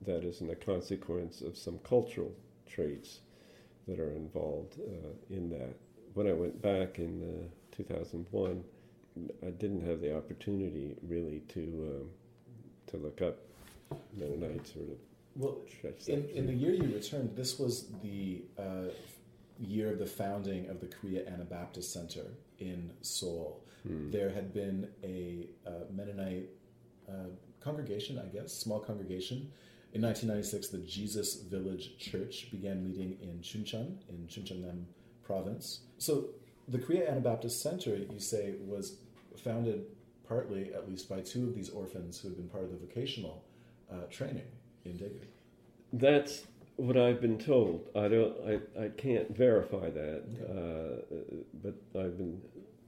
that 0.04 0.24
isn't 0.24 0.50
a 0.50 0.56
consequence 0.56 1.40
of 1.40 1.56
some 1.56 1.78
cultural 1.78 2.34
traits 2.66 3.20
that 3.86 4.00
are 4.00 4.12
involved 4.12 4.80
uh, 4.80 5.34
in 5.34 5.48
that. 5.50 5.76
When 6.14 6.26
I 6.26 6.32
went 6.32 6.60
back 6.60 6.98
in 6.98 7.22
uh, 7.22 7.76
2001, 7.76 8.64
I 9.46 9.50
didn't 9.50 9.86
have 9.86 10.00
the 10.00 10.16
opportunity 10.16 10.96
really 11.02 11.40
to 11.48 12.00
um, 12.00 12.10
to 12.88 12.96
look 12.96 13.22
up 13.22 13.38
Mennonites 14.16 14.70
or 14.70 14.84
to 14.84 14.98
Well, 15.36 15.58
in, 16.06 16.28
in 16.30 16.46
the 16.46 16.54
year 16.54 16.72
you 16.72 16.94
returned, 16.94 17.36
this 17.36 17.58
was 17.58 17.88
the 18.02 18.42
uh, 18.58 18.90
year 19.58 19.92
of 19.92 19.98
the 19.98 20.06
founding 20.06 20.68
of 20.68 20.80
the 20.80 20.86
Korea 20.86 21.26
Anabaptist 21.28 21.92
Center 21.92 22.26
in 22.58 22.92
Seoul, 23.02 23.62
there 24.10 24.30
had 24.30 24.52
been 24.52 24.88
a 25.04 25.46
uh, 25.66 25.70
Mennonite 25.94 26.48
uh, 27.08 27.28
congregation, 27.60 28.18
I 28.18 28.26
guess, 28.26 28.52
small 28.52 28.80
congregation. 28.80 29.52
In 29.92 30.02
1996, 30.02 30.68
the 30.68 30.78
Jesus 30.78 31.36
Village 31.42 31.96
Church 31.98 32.50
began 32.50 32.84
meeting 32.84 33.16
in 33.22 33.40
Chuncheon, 33.40 33.98
in 34.08 34.26
Chuncheongnam 34.28 34.84
Province. 35.22 35.80
So 35.98 36.30
the 36.68 36.78
Korea 36.78 37.08
Anabaptist 37.10 37.62
Center, 37.62 37.96
you 37.96 38.18
say, 38.18 38.54
was 38.60 38.96
founded 39.40 39.84
partly, 40.26 40.72
at 40.74 40.88
least, 40.88 41.08
by 41.08 41.20
two 41.20 41.44
of 41.48 41.54
these 41.54 41.70
orphans 41.70 42.18
who 42.18 42.28
had 42.28 42.36
been 42.36 42.48
part 42.48 42.64
of 42.64 42.70
the 42.70 42.76
vocational 42.76 43.44
uh, 43.90 44.06
training 44.10 44.46
in 44.84 44.92
Daegu. 44.92 45.20
That's 45.92 46.42
what 46.76 46.96
I've 46.96 47.20
been 47.20 47.38
told. 47.38 47.88
I 47.94 48.08
don't. 48.08 48.34
I, 48.46 48.84
I 48.84 48.88
can't 48.88 49.34
verify 49.36 49.90
that, 49.90 50.22
uh, 50.48 51.16
but 51.62 51.74
I've 51.98 52.18
been 52.18 52.40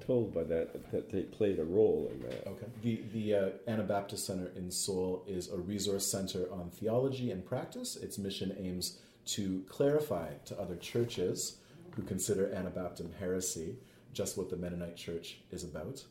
told 0.06 0.34
by 0.34 0.44
that 0.44 0.90
that 0.90 1.10
they 1.10 1.22
played 1.22 1.58
a 1.58 1.64
role 1.64 2.10
in 2.12 2.20
that. 2.28 2.46
Okay. 2.46 2.66
The 2.82 3.02
the 3.12 3.34
uh, 3.34 3.48
Anabaptist 3.66 4.26
Center 4.26 4.50
in 4.56 4.70
Seoul 4.70 5.24
is 5.26 5.50
a 5.50 5.56
resource 5.56 6.10
center 6.10 6.46
on 6.52 6.70
theology 6.70 7.30
and 7.30 7.44
practice. 7.44 7.96
Its 7.96 8.18
mission 8.18 8.54
aims 8.58 8.98
to 9.26 9.62
clarify 9.68 10.34
to 10.46 10.58
other 10.58 10.76
churches 10.76 11.58
who 11.92 12.02
consider 12.02 12.46
Anabaptism 12.46 13.10
heresy 13.18 13.76
just 14.12 14.38
what 14.38 14.50
the 14.50 14.56
Mennonite 14.56 14.96
Church 14.96 15.38
is 15.50 15.64
about. 15.64 16.02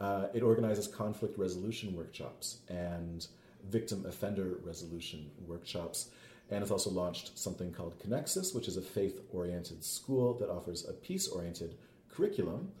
Uh, 0.00 0.28
it 0.32 0.42
organizes 0.42 0.86
conflict 0.86 1.38
resolution 1.38 1.94
workshops 1.94 2.58
and 2.68 3.26
victim 3.68 4.04
offender 4.06 4.58
resolution 4.64 5.30
workshops. 5.46 6.10
And 6.50 6.62
it's 6.62 6.70
also 6.70 6.90
launched 6.90 7.38
something 7.38 7.72
called 7.72 7.98
Connexus, 7.98 8.54
which 8.54 8.68
is 8.68 8.76
a 8.76 8.82
faith 8.82 9.20
oriented 9.32 9.84
school 9.84 10.34
that 10.34 10.48
offers 10.48 10.88
a 10.88 10.92
peace 10.92 11.28
oriented 11.28 11.76
curriculum. 12.10 12.72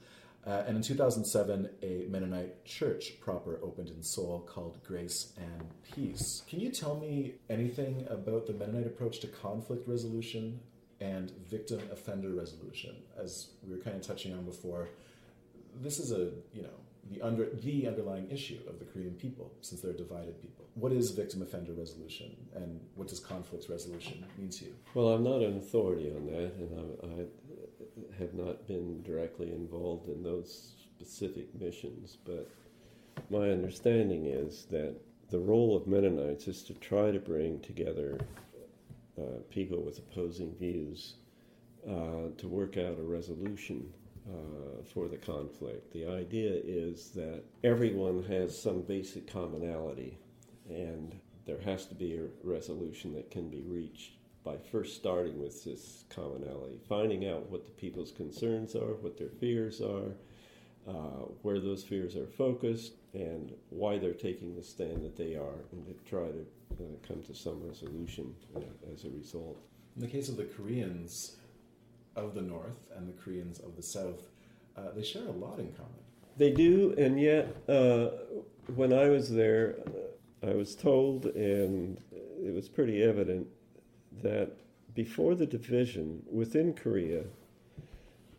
Uh, 0.46 0.62
and 0.66 0.76
in 0.76 0.82
2007, 0.82 1.68
a 1.82 2.06
Mennonite 2.08 2.64
church 2.64 3.20
proper 3.20 3.58
opened 3.62 3.90
in 3.90 4.02
Seoul 4.02 4.40
called 4.40 4.78
Grace 4.84 5.32
and 5.36 5.68
Peace. 5.94 6.42
Can 6.48 6.60
you 6.60 6.70
tell 6.70 6.96
me 6.96 7.34
anything 7.50 8.06
about 8.08 8.46
the 8.46 8.54
Mennonite 8.54 8.86
approach 8.86 9.18
to 9.20 9.26
conflict 9.26 9.86
resolution 9.86 10.60
and 11.00 11.30
victim 11.50 11.80
offender 11.92 12.30
resolution? 12.30 12.96
As 13.22 13.48
we 13.62 13.76
were 13.76 13.82
kind 13.82 13.96
of 13.96 14.02
touching 14.02 14.32
on 14.32 14.44
before, 14.44 14.88
this 15.82 15.98
is 15.98 16.12
a 16.12 16.30
you 16.54 16.62
know 16.62 16.78
the 17.10 17.22
under 17.22 17.48
the 17.62 17.86
underlying 17.86 18.30
issue 18.30 18.58
of 18.68 18.78
the 18.78 18.84
Korean 18.84 19.14
people 19.14 19.52
since 19.60 19.80
they're 19.80 19.92
a 19.92 19.96
divided 19.96 20.40
people. 20.40 20.64
What 20.74 20.92
is 20.92 21.10
victim 21.10 21.42
offender 21.42 21.72
resolution, 21.72 22.36
and 22.54 22.80
what 22.94 23.08
does 23.08 23.20
conflict 23.20 23.66
resolution 23.68 24.24
mean 24.38 24.50
to 24.50 24.66
you? 24.66 24.74
Well, 24.94 25.08
I'm 25.08 25.24
not 25.24 25.42
an 25.42 25.56
authority 25.56 26.12
on 26.14 26.26
that, 26.26 26.52
and 26.58 26.96
I, 27.02 27.06
I 27.06 28.18
have 28.18 28.34
not 28.34 28.66
been 28.66 29.02
directly 29.02 29.52
involved 29.52 30.08
in 30.08 30.22
those 30.22 30.74
specific 30.96 31.48
missions. 31.60 32.18
But 32.24 32.48
my 33.30 33.50
understanding 33.50 34.26
is 34.26 34.66
that 34.70 34.94
the 35.30 35.38
role 35.38 35.76
of 35.76 35.86
Mennonites 35.86 36.48
is 36.48 36.62
to 36.64 36.74
try 36.74 37.10
to 37.10 37.18
bring 37.18 37.60
together 37.60 38.18
uh, 39.18 39.40
people 39.50 39.82
with 39.82 39.98
opposing 39.98 40.54
views 40.54 41.14
uh, 41.88 42.30
to 42.36 42.48
work 42.48 42.76
out 42.76 42.98
a 42.98 43.02
resolution 43.02 43.92
uh, 44.28 44.82
for 44.92 45.08
the 45.08 45.16
conflict. 45.16 45.92
The 45.92 46.06
idea 46.06 46.52
is 46.52 47.10
that 47.10 47.42
everyone 47.64 48.24
has 48.24 48.60
some 48.60 48.82
basic 48.82 49.30
commonality, 49.30 50.18
and 50.68 51.18
there 51.46 51.60
has 51.60 51.86
to 51.86 51.94
be 51.94 52.16
a 52.16 52.26
resolution 52.42 53.14
that 53.14 53.30
can 53.30 53.48
be 53.48 53.62
reached 53.62 54.12
by 54.44 54.56
first 54.70 54.96
starting 54.96 55.40
with 55.40 55.64
this 55.64 56.04
commonality, 56.10 56.78
finding 56.88 57.28
out 57.28 57.50
what 57.50 57.64
the 57.64 57.72
people's 57.72 58.12
concerns 58.12 58.74
are, 58.74 58.94
what 59.00 59.18
their 59.18 59.28
fears 59.28 59.80
are, 59.80 60.14
uh, 60.88 61.24
where 61.42 61.60
those 61.60 61.84
fears 61.84 62.16
are 62.16 62.26
focused, 62.26 62.92
and 63.14 63.52
why 63.70 63.98
they're 63.98 64.12
taking 64.12 64.54
the 64.54 64.62
stand 64.62 65.02
that 65.02 65.16
they 65.16 65.34
are, 65.34 65.64
and 65.72 65.86
to 65.86 65.94
try 66.08 66.28
to 66.28 66.46
uh, 66.80 66.84
come 67.06 67.22
to 67.22 67.34
some 67.34 67.62
resolution 67.66 68.34
uh, 68.56 68.60
as 68.92 69.04
a 69.04 69.10
result. 69.10 69.58
In 69.96 70.02
the 70.02 70.08
case 70.08 70.28
of 70.28 70.36
the 70.36 70.44
Koreans 70.44 71.36
of 72.22 72.34
the 72.34 72.42
North 72.42 72.88
and 72.96 73.08
the 73.08 73.12
Koreans 73.12 73.60
of 73.60 73.76
the 73.76 73.82
South, 73.82 74.28
uh, 74.76 74.90
they 74.94 75.02
share 75.02 75.26
a 75.26 75.32
lot 75.32 75.58
in 75.58 75.72
common. 75.72 75.92
They 76.36 76.52
do, 76.52 76.94
and 76.96 77.20
yet, 77.20 77.54
uh, 77.68 78.10
when 78.74 78.92
I 78.92 79.08
was 79.08 79.30
there, 79.30 79.76
I 80.42 80.52
was 80.52 80.76
told, 80.76 81.26
and 81.26 82.00
it 82.12 82.54
was 82.54 82.68
pretty 82.68 83.02
evident, 83.02 83.48
that 84.22 84.52
before 84.94 85.34
the 85.34 85.46
division 85.46 86.22
within 86.30 86.74
Korea, 86.74 87.24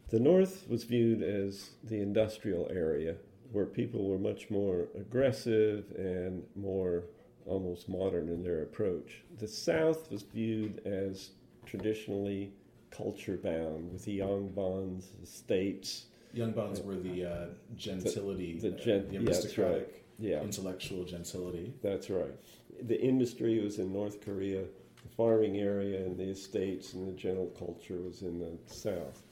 the 0.10 0.20
North 0.20 0.66
was 0.70 0.86
viewed 0.86 1.22
as 1.22 1.72
the 1.84 2.02
industrial 2.02 2.68
area 2.72 3.16
where 3.52 3.66
people 3.66 4.08
were 4.08 4.18
much 4.18 4.50
more 4.50 4.88
aggressive 4.98 5.86
and 5.98 6.44
more 6.56 7.04
almost 7.46 7.90
modern 7.90 8.30
in 8.30 8.44
their 8.44 8.62
approach. 8.64 9.24
The 9.40 9.48
South 9.48 10.12
was 10.12 10.22
viewed 10.22 10.86
as 10.86 11.32
traditionally 11.66 12.52
culture 12.92 13.38
bound 13.38 13.92
with 13.92 14.06
the 14.06 14.20
yangbans, 14.20 15.06
the 15.20 15.28
states. 15.28 16.06
yangbans 16.36 16.84
were 16.84 16.96
the 16.96 17.26
uh, 17.26 17.46
gentility, 17.76 18.60
the 18.60 18.74
uh, 18.74 18.78
gen- 18.78 19.08
the 19.10 19.18
aristocratic, 19.18 19.88
right. 19.88 20.04
Yeah. 20.20 20.42
intellectual 20.42 21.06
gentility. 21.06 21.74
That's 21.82 22.10
right. 22.10 22.36
The 22.82 23.00
industry 23.02 23.64
was 23.64 23.80
in 23.80 23.92
North 23.94 24.22
Korea, 24.22 24.62
the 24.62 25.10
farming 25.16 25.58
area 25.58 26.06
and 26.06 26.18
the 26.18 26.30
estates 26.30 26.94
and 26.94 27.08
the 27.08 27.14
general 27.14 27.48
culture 27.58 28.00
was 28.02 28.22
in 28.22 28.40
the 28.40 28.58
South. 28.74 29.24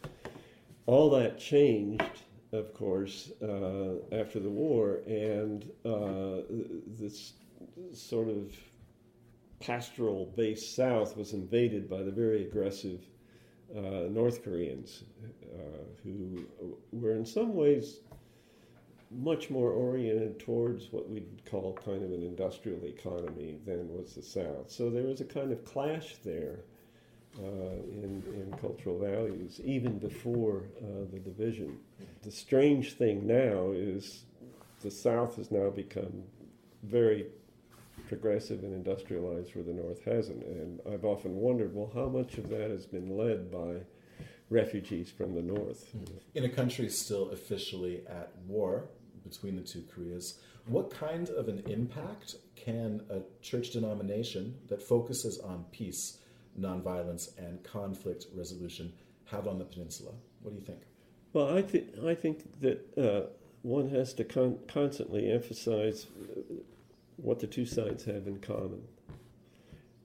All 0.85 1.09
that 1.11 1.37
changed, 1.37 2.21
of 2.53 2.73
course, 2.73 3.31
uh, 3.41 3.95
after 4.13 4.39
the 4.39 4.49
war, 4.49 5.01
and 5.05 5.69
uh, 5.85 6.43
this 6.97 7.33
sort 7.93 8.29
of 8.29 8.55
pastoral 9.59 10.31
based 10.37 10.75
South 10.75 11.17
was 11.17 11.33
invaded 11.33 11.89
by 11.89 12.03
the 12.03 12.11
very 12.11 12.45
aggressive 12.45 13.01
uh, 13.75 14.07
North 14.09 14.43
Koreans, 14.43 15.03
uh, 15.53 15.83
who 16.03 16.45
were 16.91 17.13
in 17.13 17.25
some 17.25 17.55
ways 17.55 17.99
much 19.11 19.49
more 19.49 19.71
oriented 19.71 20.39
towards 20.39 20.91
what 20.91 21.09
we'd 21.09 21.41
call 21.45 21.73
kind 21.73 22.03
of 22.03 22.11
an 22.11 22.23
industrial 22.23 22.83
economy 22.85 23.57
than 23.65 23.87
was 23.89 24.13
the 24.15 24.21
South. 24.21 24.69
So 24.69 24.89
there 24.89 25.03
was 25.03 25.21
a 25.21 25.25
kind 25.25 25.51
of 25.51 25.63
clash 25.63 26.15
there 26.23 26.59
uh, 27.39 27.77
in, 27.91 28.23
in 28.33 28.53
cultural 28.59 28.99
values, 28.99 29.61
even 29.63 29.97
before 29.99 30.63
uh, 30.81 31.05
the 31.11 31.19
division. 31.19 31.77
The 32.23 32.31
strange 32.31 32.93
thing 32.93 33.25
now 33.25 33.71
is 33.71 34.23
the 34.81 34.91
South 34.91 35.37
has 35.37 35.51
now 35.51 35.69
become 35.69 36.23
very 36.83 37.27
progressive 38.07 38.63
and 38.63 38.73
industrialized 38.73 39.55
where 39.55 39.63
the 39.63 39.73
North 39.73 40.03
hasn't. 40.05 40.43
And 40.43 40.79
I've 40.91 41.05
often 41.05 41.35
wondered, 41.35 41.73
well, 41.73 41.91
how 41.93 42.07
much 42.07 42.37
of 42.37 42.49
that 42.49 42.69
has 42.69 42.85
been 42.85 43.17
led 43.17 43.51
by 43.51 43.81
refugees 44.49 45.11
from 45.11 45.35
the 45.35 45.41
North? 45.41 45.93
In 46.35 46.45
a 46.45 46.49
country 46.49 46.89
still 46.89 47.31
officially 47.31 48.03
at 48.07 48.31
war 48.47 48.89
between 49.23 49.55
the 49.55 49.61
two 49.61 49.83
Koreas, 49.93 50.39
what 50.65 50.89
kind 50.89 51.29
of 51.29 51.47
an 51.47 51.63
impact 51.67 52.35
can 52.55 53.01
a 53.09 53.19
church 53.41 53.71
denomination 53.71 54.55
that 54.67 54.81
focuses 54.81 55.39
on 55.39 55.65
peace, 55.71 56.19
nonviolence, 56.59 57.37
and 57.37 57.63
conflict 57.63 58.25
resolution 58.33 58.91
have 59.25 59.47
on 59.47 59.59
the 59.59 59.65
peninsula? 59.65 60.11
What 60.41 60.51
do 60.51 60.59
you 60.59 60.65
think? 60.65 60.81
Well, 61.33 61.55
I 61.55 61.61
think 61.61 61.87
I 62.05 62.15
think 62.15 62.59
that 62.61 62.97
uh, 62.97 63.27
one 63.61 63.89
has 63.89 64.13
to 64.15 64.23
con- 64.23 64.59
constantly 64.67 65.31
emphasize 65.31 66.07
uh, 66.21 66.41
what 67.17 67.39
the 67.39 67.47
two 67.47 67.65
sides 67.65 68.05
have 68.05 68.27
in 68.27 68.39
common, 68.39 68.81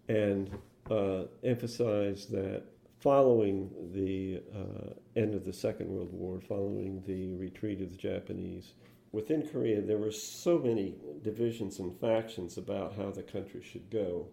and 0.08 0.50
uh, 0.90 1.24
emphasize 1.44 2.26
that 2.26 2.64
following 3.00 3.70
the 3.92 4.40
uh, 4.54 4.92
end 5.16 5.34
of 5.34 5.44
the 5.44 5.52
Second 5.52 5.88
World 5.88 6.12
War, 6.12 6.40
following 6.40 7.02
the 7.06 7.34
retreat 7.34 7.80
of 7.80 7.90
the 7.90 7.96
Japanese, 7.96 8.74
within 9.12 9.46
Korea 9.46 9.80
there 9.80 9.98
were 9.98 10.12
so 10.12 10.58
many 10.58 10.94
divisions 11.22 11.78
and 11.78 11.98
factions 12.00 12.58
about 12.58 12.94
how 12.96 13.10
the 13.10 13.22
country 13.22 13.62
should 13.62 13.90
go, 13.90 14.26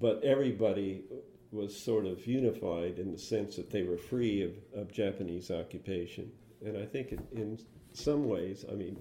but 0.00 0.22
everybody 0.24 1.04
was 1.52 1.76
sort 1.76 2.04
of 2.04 2.26
unified 2.26 2.98
in 2.98 3.12
the 3.12 3.18
sense 3.18 3.56
that 3.56 3.70
they 3.70 3.84
were 3.84 3.96
free 3.96 4.42
of, 4.42 4.52
of 4.74 4.90
Japanese 4.90 5.50
occupation. 5.50 6.30
And 6.64 6.76
I 6.76 6.84
think 6.84 7.12
in, 7.12 7.22
in 7.32 7.58
some 7.92 8.26
ways, 8.26 8.64
I 8.70 8.74
mean, 8.74 8.98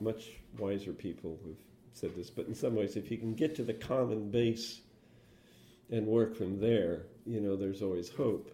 much 0.00 0.32
wiser 0.58 0.92
people 0.92 1.38
have 1.46 1.56
said 1.94 2.14
this, 2.16 2.28
but 2.28 2.46
in 2.46 2.54
some 2.54 2.74
ways, 2.74 2.96
if 2.96 3.10
you 3.10 3.16
can 3.16 3.34
get 3.34 3.54
to 3.56 3.62
the 3.62 3.72
common 3.72 4.30
base 4.30 4.80
and 5.90 6.06
work 6.06 6.36
from 6.36 6.60
there, 6.60 7.02
you 7.24 7.40
know, 7.40 7.56
there's 7.56 7.82
always 7.82 8.10
hope. 8.10 8.50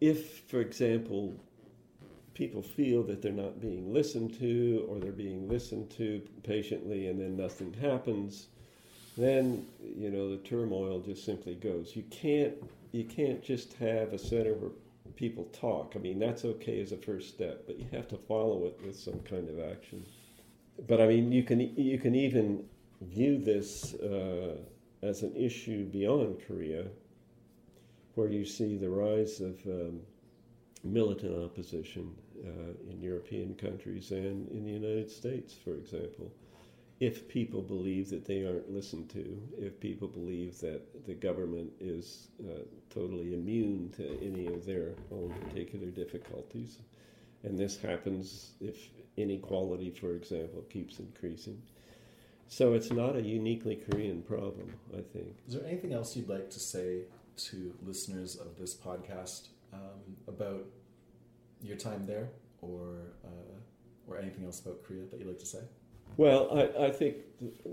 If, 0.00 0.40
for 0.48 0.60
example, 0.60 1.34
people 2.34 2.62
feel 2.62 3.02
that 3.04 3.22
they're 3.22 3.32
not 3.32 3.60
being 3.60 3.92
listened 3.92 4.38
to 4.38 4.86
or 4.88 4.98
they're 4.98 5.12
being 5.12 5.48
listened 5.48 5.90
to 5.90 6.20
patiently 6.42 7.08
and 7.08 7.20
then 7.20 7.36
nothing 7.36 7.72
happens, 7.74 8.46
then 9.16 9.66
you 9.96 10.10
know 10.10 10.30
the 10.30 10.38
turmoil 10.38 11.00
just 11.00 11.24
simply 11.24 11.54
goes. 11.54 11.94
You 11.94 12.04
can't 12.10 12.54
you 12.92 13.04
can't 13.04 13.42
just 13.42 13.74
have 13.74 14.12
a 14.12 14.18
center 14.18 14.54
where 14.54 14.70
people 15.16 15.44
talk. 15.52 15.92
I 15.94 15.98
mean, 15.98 16.18
that's 16.18 16.44
okay 16.44 16.80
as 16.80 16.92
a 16.92 16.96
first 16.96 17.28
step, 17.28 17.64
but 17.66 17.78
you 17.78 17.86
have 17.92 18.08
to 18.08 18.16
follow 18.16 18.64
it 18.64 18.80
with 18.84 18.98
some 18.98 19.20
kind 19.20 19.48
of 19.48 19.60
action. 19.60 20.04
But 20.88 21.00
I 21.00 21.06
mean, 21.06 21.32
you 21.32 21.42
can 21.42 21.60
you 21.76 21.98
can 21.98 22.14
even 22.14 22.64
view 23.08 23.38
this 23.38 23.94
uh, 23.94 24.56
as 25.02 25.22
an 25.22 25.34
issue 25.36 25.84
beyond 25.86 26.40
Korea, 26.46 26.86
where 28.14 28.28
you 28.28 28.44
see 28.44 28.76
the 28.76 28.88
rise 28.88 29.40
of 29.40 29.58
um, 29.66 30.00
militant 30.84 31.42
opposition 31.42 32.14
uh, 32.44 32.90
in 32.90 33.00
European 33.00 33.54
countries 33.54 34.10
and 34.10 34.48
in 34.50 34.64
the 34.64 34.70
United 34.70 35.10
States, 35.10 35.54
for 35.54 35.74
example. 35.74 36.30
If 37.00 37.26
people 37.26 37.62
believe 37.62 38.10
that 38.10 38.24
they 38.26 38.44
aren't 38.44 38.72
listened 38.72 39.10
to, 39.10 39.36
if 39.58 39.80
people 39.80 40.06
believe 40.06 40.60
that 40.60 41.04
the 41.04 41.14
government 41.14 41.72
is 41.80 42.28
uh, 42.48 42.60
totally 42.90 43.34
immune 43.34 43.92
to 43.96 44.06
any 44.24 44.46
of 44.46 44.64
their 44.64 44.90
own 45.10 45.34
particular 45.48 45.88
difficulties, 45.88 46.78
and 47.42 47.58
this 47.58 47.76
happens 47.76 48.52
if 48.60 48.88
inequality, 49.16 49.90
for 49.90 50.14
example, 50.14 50.62
keeps 50.70 51.00
increasing. 51.00 51.60
So 52.52 52.74
it's 52.74 52.92
not 52.92 53.16
a 53.16 53.22
uniquely 53.22 53.76
Korean 53.76 54.20
problem, 54.20 54.74
I 54.92 55.00
think. 55.00 55.38
Is 55.48 55.54
there 55.54 55.64
anything 55.66 55.94
else 55.94 56.14
you'd 56.14 56.28
like 56.28 56.50
to 56.50 56.60
say 56.60 57.04
to 57.48 57.74
listeners 57.82 58.36
of 58.36 58.58
this 58.58 58.74
podcast 58.74 59.48
um, 59.72 60.18
about 60.28 60.66
your 61.62 61.78
time 61.78 62.04
there, 62.04 62.28
or 62.60 63.14
uh, 63.24 63.56
or 64.06 64.18
anything 64.18 64.44
else 64.44 64.60
about 64.60 64.84
Korea 64.84 65.06
that 65.06 65.18
you'd 65.18 65.28
like 65.28 65.38
to 65.38 65.46
say? 65.46 65.60
Well, 66.18 66.50
I, 66.52 66.88
I 66.88 66.90
think 66.90 67.16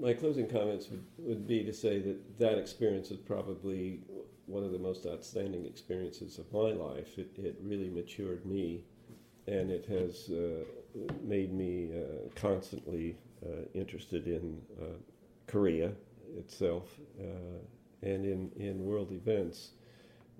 my 0.01 0.13
closing 0.13 0.47
comments 0.47 0.87
would, 0.87 1.03
would 1.17 1.45
be 1.45 1.61
to 1.65 1.73
say 1.73 1.99
that 1.99 2.39
that 2.39 2.57
experience 2.57 3.11
is 3.11 3.17
probably 3.17 3.99
one 4.45 4.63
of 4.63 4.71
the 4.71 4.79
most 4.79 5.05
outstanding 5.05 5.65
experiences 5.65 6.39
of 6.39 6.49
my 6.53 6.71
life. 6.71 7.17
It, 7.17 7.31
it 7.37 7.57
really 7.61 7.89
matured 7.89 8.45
me, 8.45 8.85
and 9.45 9.71
it 9.71 9.87
has 9.87 10.29
uh, 10.29 10.63
made 11.21 11.51
me 11.53 11.91
uh, 11.93 12.29
constantly 12.39 13.17
interested 13.73 14.27
in 14.27 14.61
uh, 14.81 14.85
Korea 15.47 15.91
itself 16.37 16.99
uh, 17.19 17.25
and 18.01 18.25
in, 18.25 18.51
in 18.55 18.85
world 18.85 19.11
events. 19.11 19.71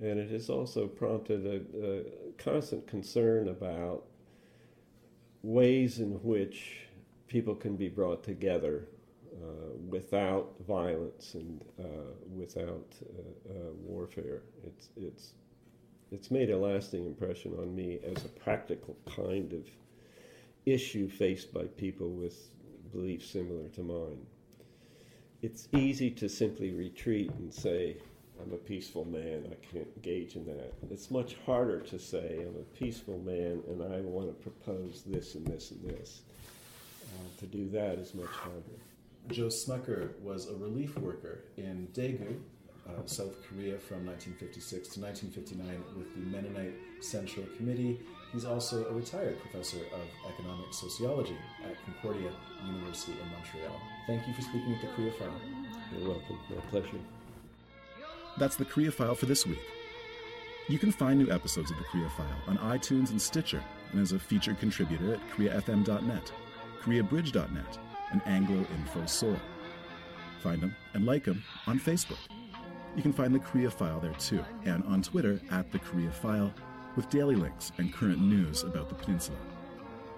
And 0.02 0.20
it 0.20 0.30
has 0.32 0.50
also 0.50 0.88
prompted 0.88 1.46
a, 1.46 1.86
a 1.86 2.04
constant 2.38 2.88
concern 2.88 3.50
about 3.50 4.06
ways 5.44 6.00
in 6.00 6.12
which 6.24 6.88
people 7.28 7.56
can 7.56 7.76
be 7.76 7.90
brought 7.90 8.24
together 8.24 8.88
uh, 9.34 9.78
without 9.88 10.54
violence 10.68 11.34
and 11.34 11.62
uh, 11.80 12.14
without 12.36 12.96
uh, 13.50 13.54
warfare. 13.84 14.42
It's, 14.66 14.90
it's, 14.96 15.34
it's 16.12 16.32
made 16.32 16.50
a 16.50 16.58
lasting 16.58 17.06
impression 17.06 17.54
on 17.60 17.76
me 17.76 18.00
as 18.04 18.26
a 18.26 18.30
practical 18.30 18.96
kind 19.16 19.54
of 19.54 19.66
issue 20.66 21.10
faced 21.10 21.54
by 21.54 21.64
people 21.64 22.10
with 22.10 22.50
beliefs 22.92 23.30
similar 23.30 23.68
to 23.70 23.82
mine. 23.82 24.26
It's 25.42 25.68
easy 25.74 26.12
to 26.12 26.28
simply 26.28 26.72
retreat 26.72 27.32
and 27.40 27.54
say, 27.54 27.98
I'm 28.42 28.54
a 28.54 28.58
peaceful 28.58 29.06
man, 29.06 29.48
I 29.52 29.56
can't 29.74 29.88
engage 29.98 30.36
in 30.36 30.46
that. 30.46 30.74
It's 30.90 31.12
much 31.12 31.36
harder 31.46 31.80
to 31.82 32.00
say, 32.00 32.46
I'm 32.48 32.56
a 32.56 32.78
peaceful 32.78 33.20
man 33.20 33.62
and 33.68 33.82
I 33.82 34.02
want 34.02 34.28
to 34.28 34.34
propose 34.34 35.04
this 35.06 35.36
and 35.36 35.46
this 35.46 35.72
and 35.72 35.90
this. 35.90 36.22
Uh, 37.04 37.40
to 37.40 37.46
do 37.46 37.70
that 37.70 38.00
is 38.00 38.14
much 38.14 38.28
harder. 38.28 38.62
Joe 39.30 39.48
Smucker 39.48 40.20
was 40.22 40.50
a 40.50 40.56
relief 40.56 40.98
worker 40.98 41.44
in 41.58 41.88
Daegu, 41.94 42.40
uh, 42.88 43.06
South 43.06 43.36
Korea 43.48 43.78
from 43.78 44.06
1956 44.06 44.90
to 44.90 45.02
1959 45.02 45.84
with 45.98 46.14
the 46.16 46.22
Mennonite 46.22 46.74
Central 47.02 47.46
Committee. 47.58 48.00
He's 48.32 48.46
also 48.46 48.86
a 48.88 48.94
retired 48.94 49.40
professor 49.40 49.78
of 49.78 50.32
economic 50.32 50.72
sociology 50.72 51.38
at 51.66 51.76
Concordia 51.84 52.32
University 52.66 53.14
in 53.14 53.32
Montreal. 53.32 53.82
Thank 54.06 54.28
you 54.28 54.34
for 54.34 54.42
speaking 54.42 54.70
with 54.70 54.82
the 54.82 54.88
Korea 54.90 55.12
File. 55.14 55.34
You're 55.98 56.10
welcome. 56.10 56.38
My 56.50 56.62
pleasure. 56.70 57.00
That's 58.38 58.56
the 58.56 58.66
Korea 58.66 58.92
File 58.92 59.16
for 59.16 59.26
this 59.26 59.48
week. 59.48 59.60
You 60.68 60.78
can 60.78 60.92
find 60.92 61.18
new 61.18 61.32
episodes 61.32 61.72
of 61.72 61.78
the 61.78 61.84
Korea 61.86 62.10
File 62.10 62.28
on 62.48 62.60
iTunes 62.60 63.10
and 63.10 63.20
Stitcher, 63.20 63.64
and 63.92 64.00
as 64.00 64.12
a 64.12 64.20
featured 64.20 64.60
contributor 64.60 65.16
at 65.16 65.30
KoreaFM.net, 65.32 66.32
KoreaBridge.net, 66.84 67.80
and 68.12 68.22
Anglo 68.28 68.66
Info 68.76 69.36
Find 70.42 70.62
them 70.62 70.76
and 70.94 71.06
like 71.06 71.26
them 71.26 71.44
on 71.66 71.80
Facebook. 71.80 72.20
You 72.96 73.02
can 73.02 73.14
find 73.14 73.34
the 73.34 73.40
Korea 73.40 73.72
File 73.72 74.00
there 74.00 74.14
too, 74.14 74.44
and 74.66 74.84
on 74.86 75.02
Twitter 75.02 75.42
at 75.50 75.72
the 75.72 75.80
Korea 75.80 76.12
File, 76.12 76.54
with 76.96 77.10
daily 77.10 77.36
links 77.36 77.72
and 77.78 77.94
current 77.94 78.22
news 78.22 78.64
about 78.64 78.90
the 78.90 78.96
peninsula. 78.96 79.38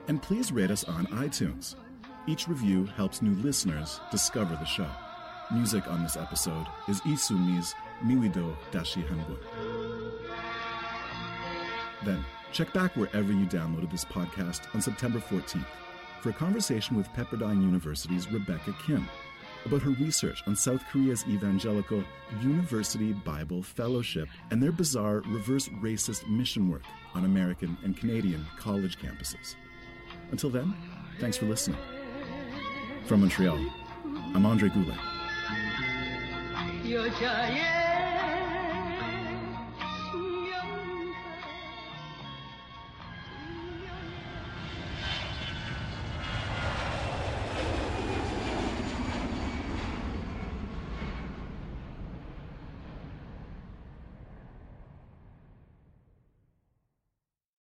And 0.07 0.21
please 0.21 0.51
rate 0.51 0.71
us 0.71 0.83
on 0.83 1.05
iTunes. 1.07 1.75
Each 2.27 2.47
review 2.47 2.85
helps 2.85 3.21
new 3.21 3.35
listeners 3.41 3.99
discover 4.11 4.55
the 4.55 4.65
show. 4.65 4.89
Music 5.51 5.87
on 5.87 6.03
this 6.03 6.17
episode 6.17 6.65
is 6.87 7.01
Isumi's 7.01 7.75
Miwido 8.03 8.55
Dashi 8.71 9.05
Hangun. 9.07 9.37
Then, 12.05 12.23
check 12.51 12.73
back 12.73 12.95
wherever 12.95 13.31
you 13.31 13.45
downloaded 13.45 13.91
this 13.91 14.05
podcast 14.05 14.73
on 14.73 14.81
September 14.81 15.19
14th 15.19 15.65
for 16.21 16.29
a 16.29 16.33
conversation 16.33 16.95
with 16.95 17.09
Pepperdine 17.09 17.61
University's 17.61 18.31
Rebecca 18.31 18.75
Kim 18.85 19.07
about 19.65 19.81
her 19.81 19.91
research 19.91 20.43
on 20.47 20.55
South 20.55 20.83
Korea's 20.91 21.25
evangelical 21.27 22.03
University 22.41 23.13
Bible 23.13 23.61
Fellowship 23.63 24.27
and 24.49 24.61
their 24.61 24.71
bizarre 24.71 25.21
reverse 25.27 25.67
racist 25.81 26.27
mission 26.27 26.69
work 26.69 26.83
on 27.13 27.25
American 27.25 27.77
and 27.83 27.95
Canadian 27.97 28.45
college 28.57 28.97
campuses. 28.97 29.55
Until 30.31 30.49
then, 30.49 30.73
thanks 31.19 31.37
for 31.37 31.45
listening. 31.45 31.79
From 33.05 33.21
Montreal, 33.21 33.59
I'm 34.33 34.45
Andre 34.45 34.69
Goulet. 34.69 34.97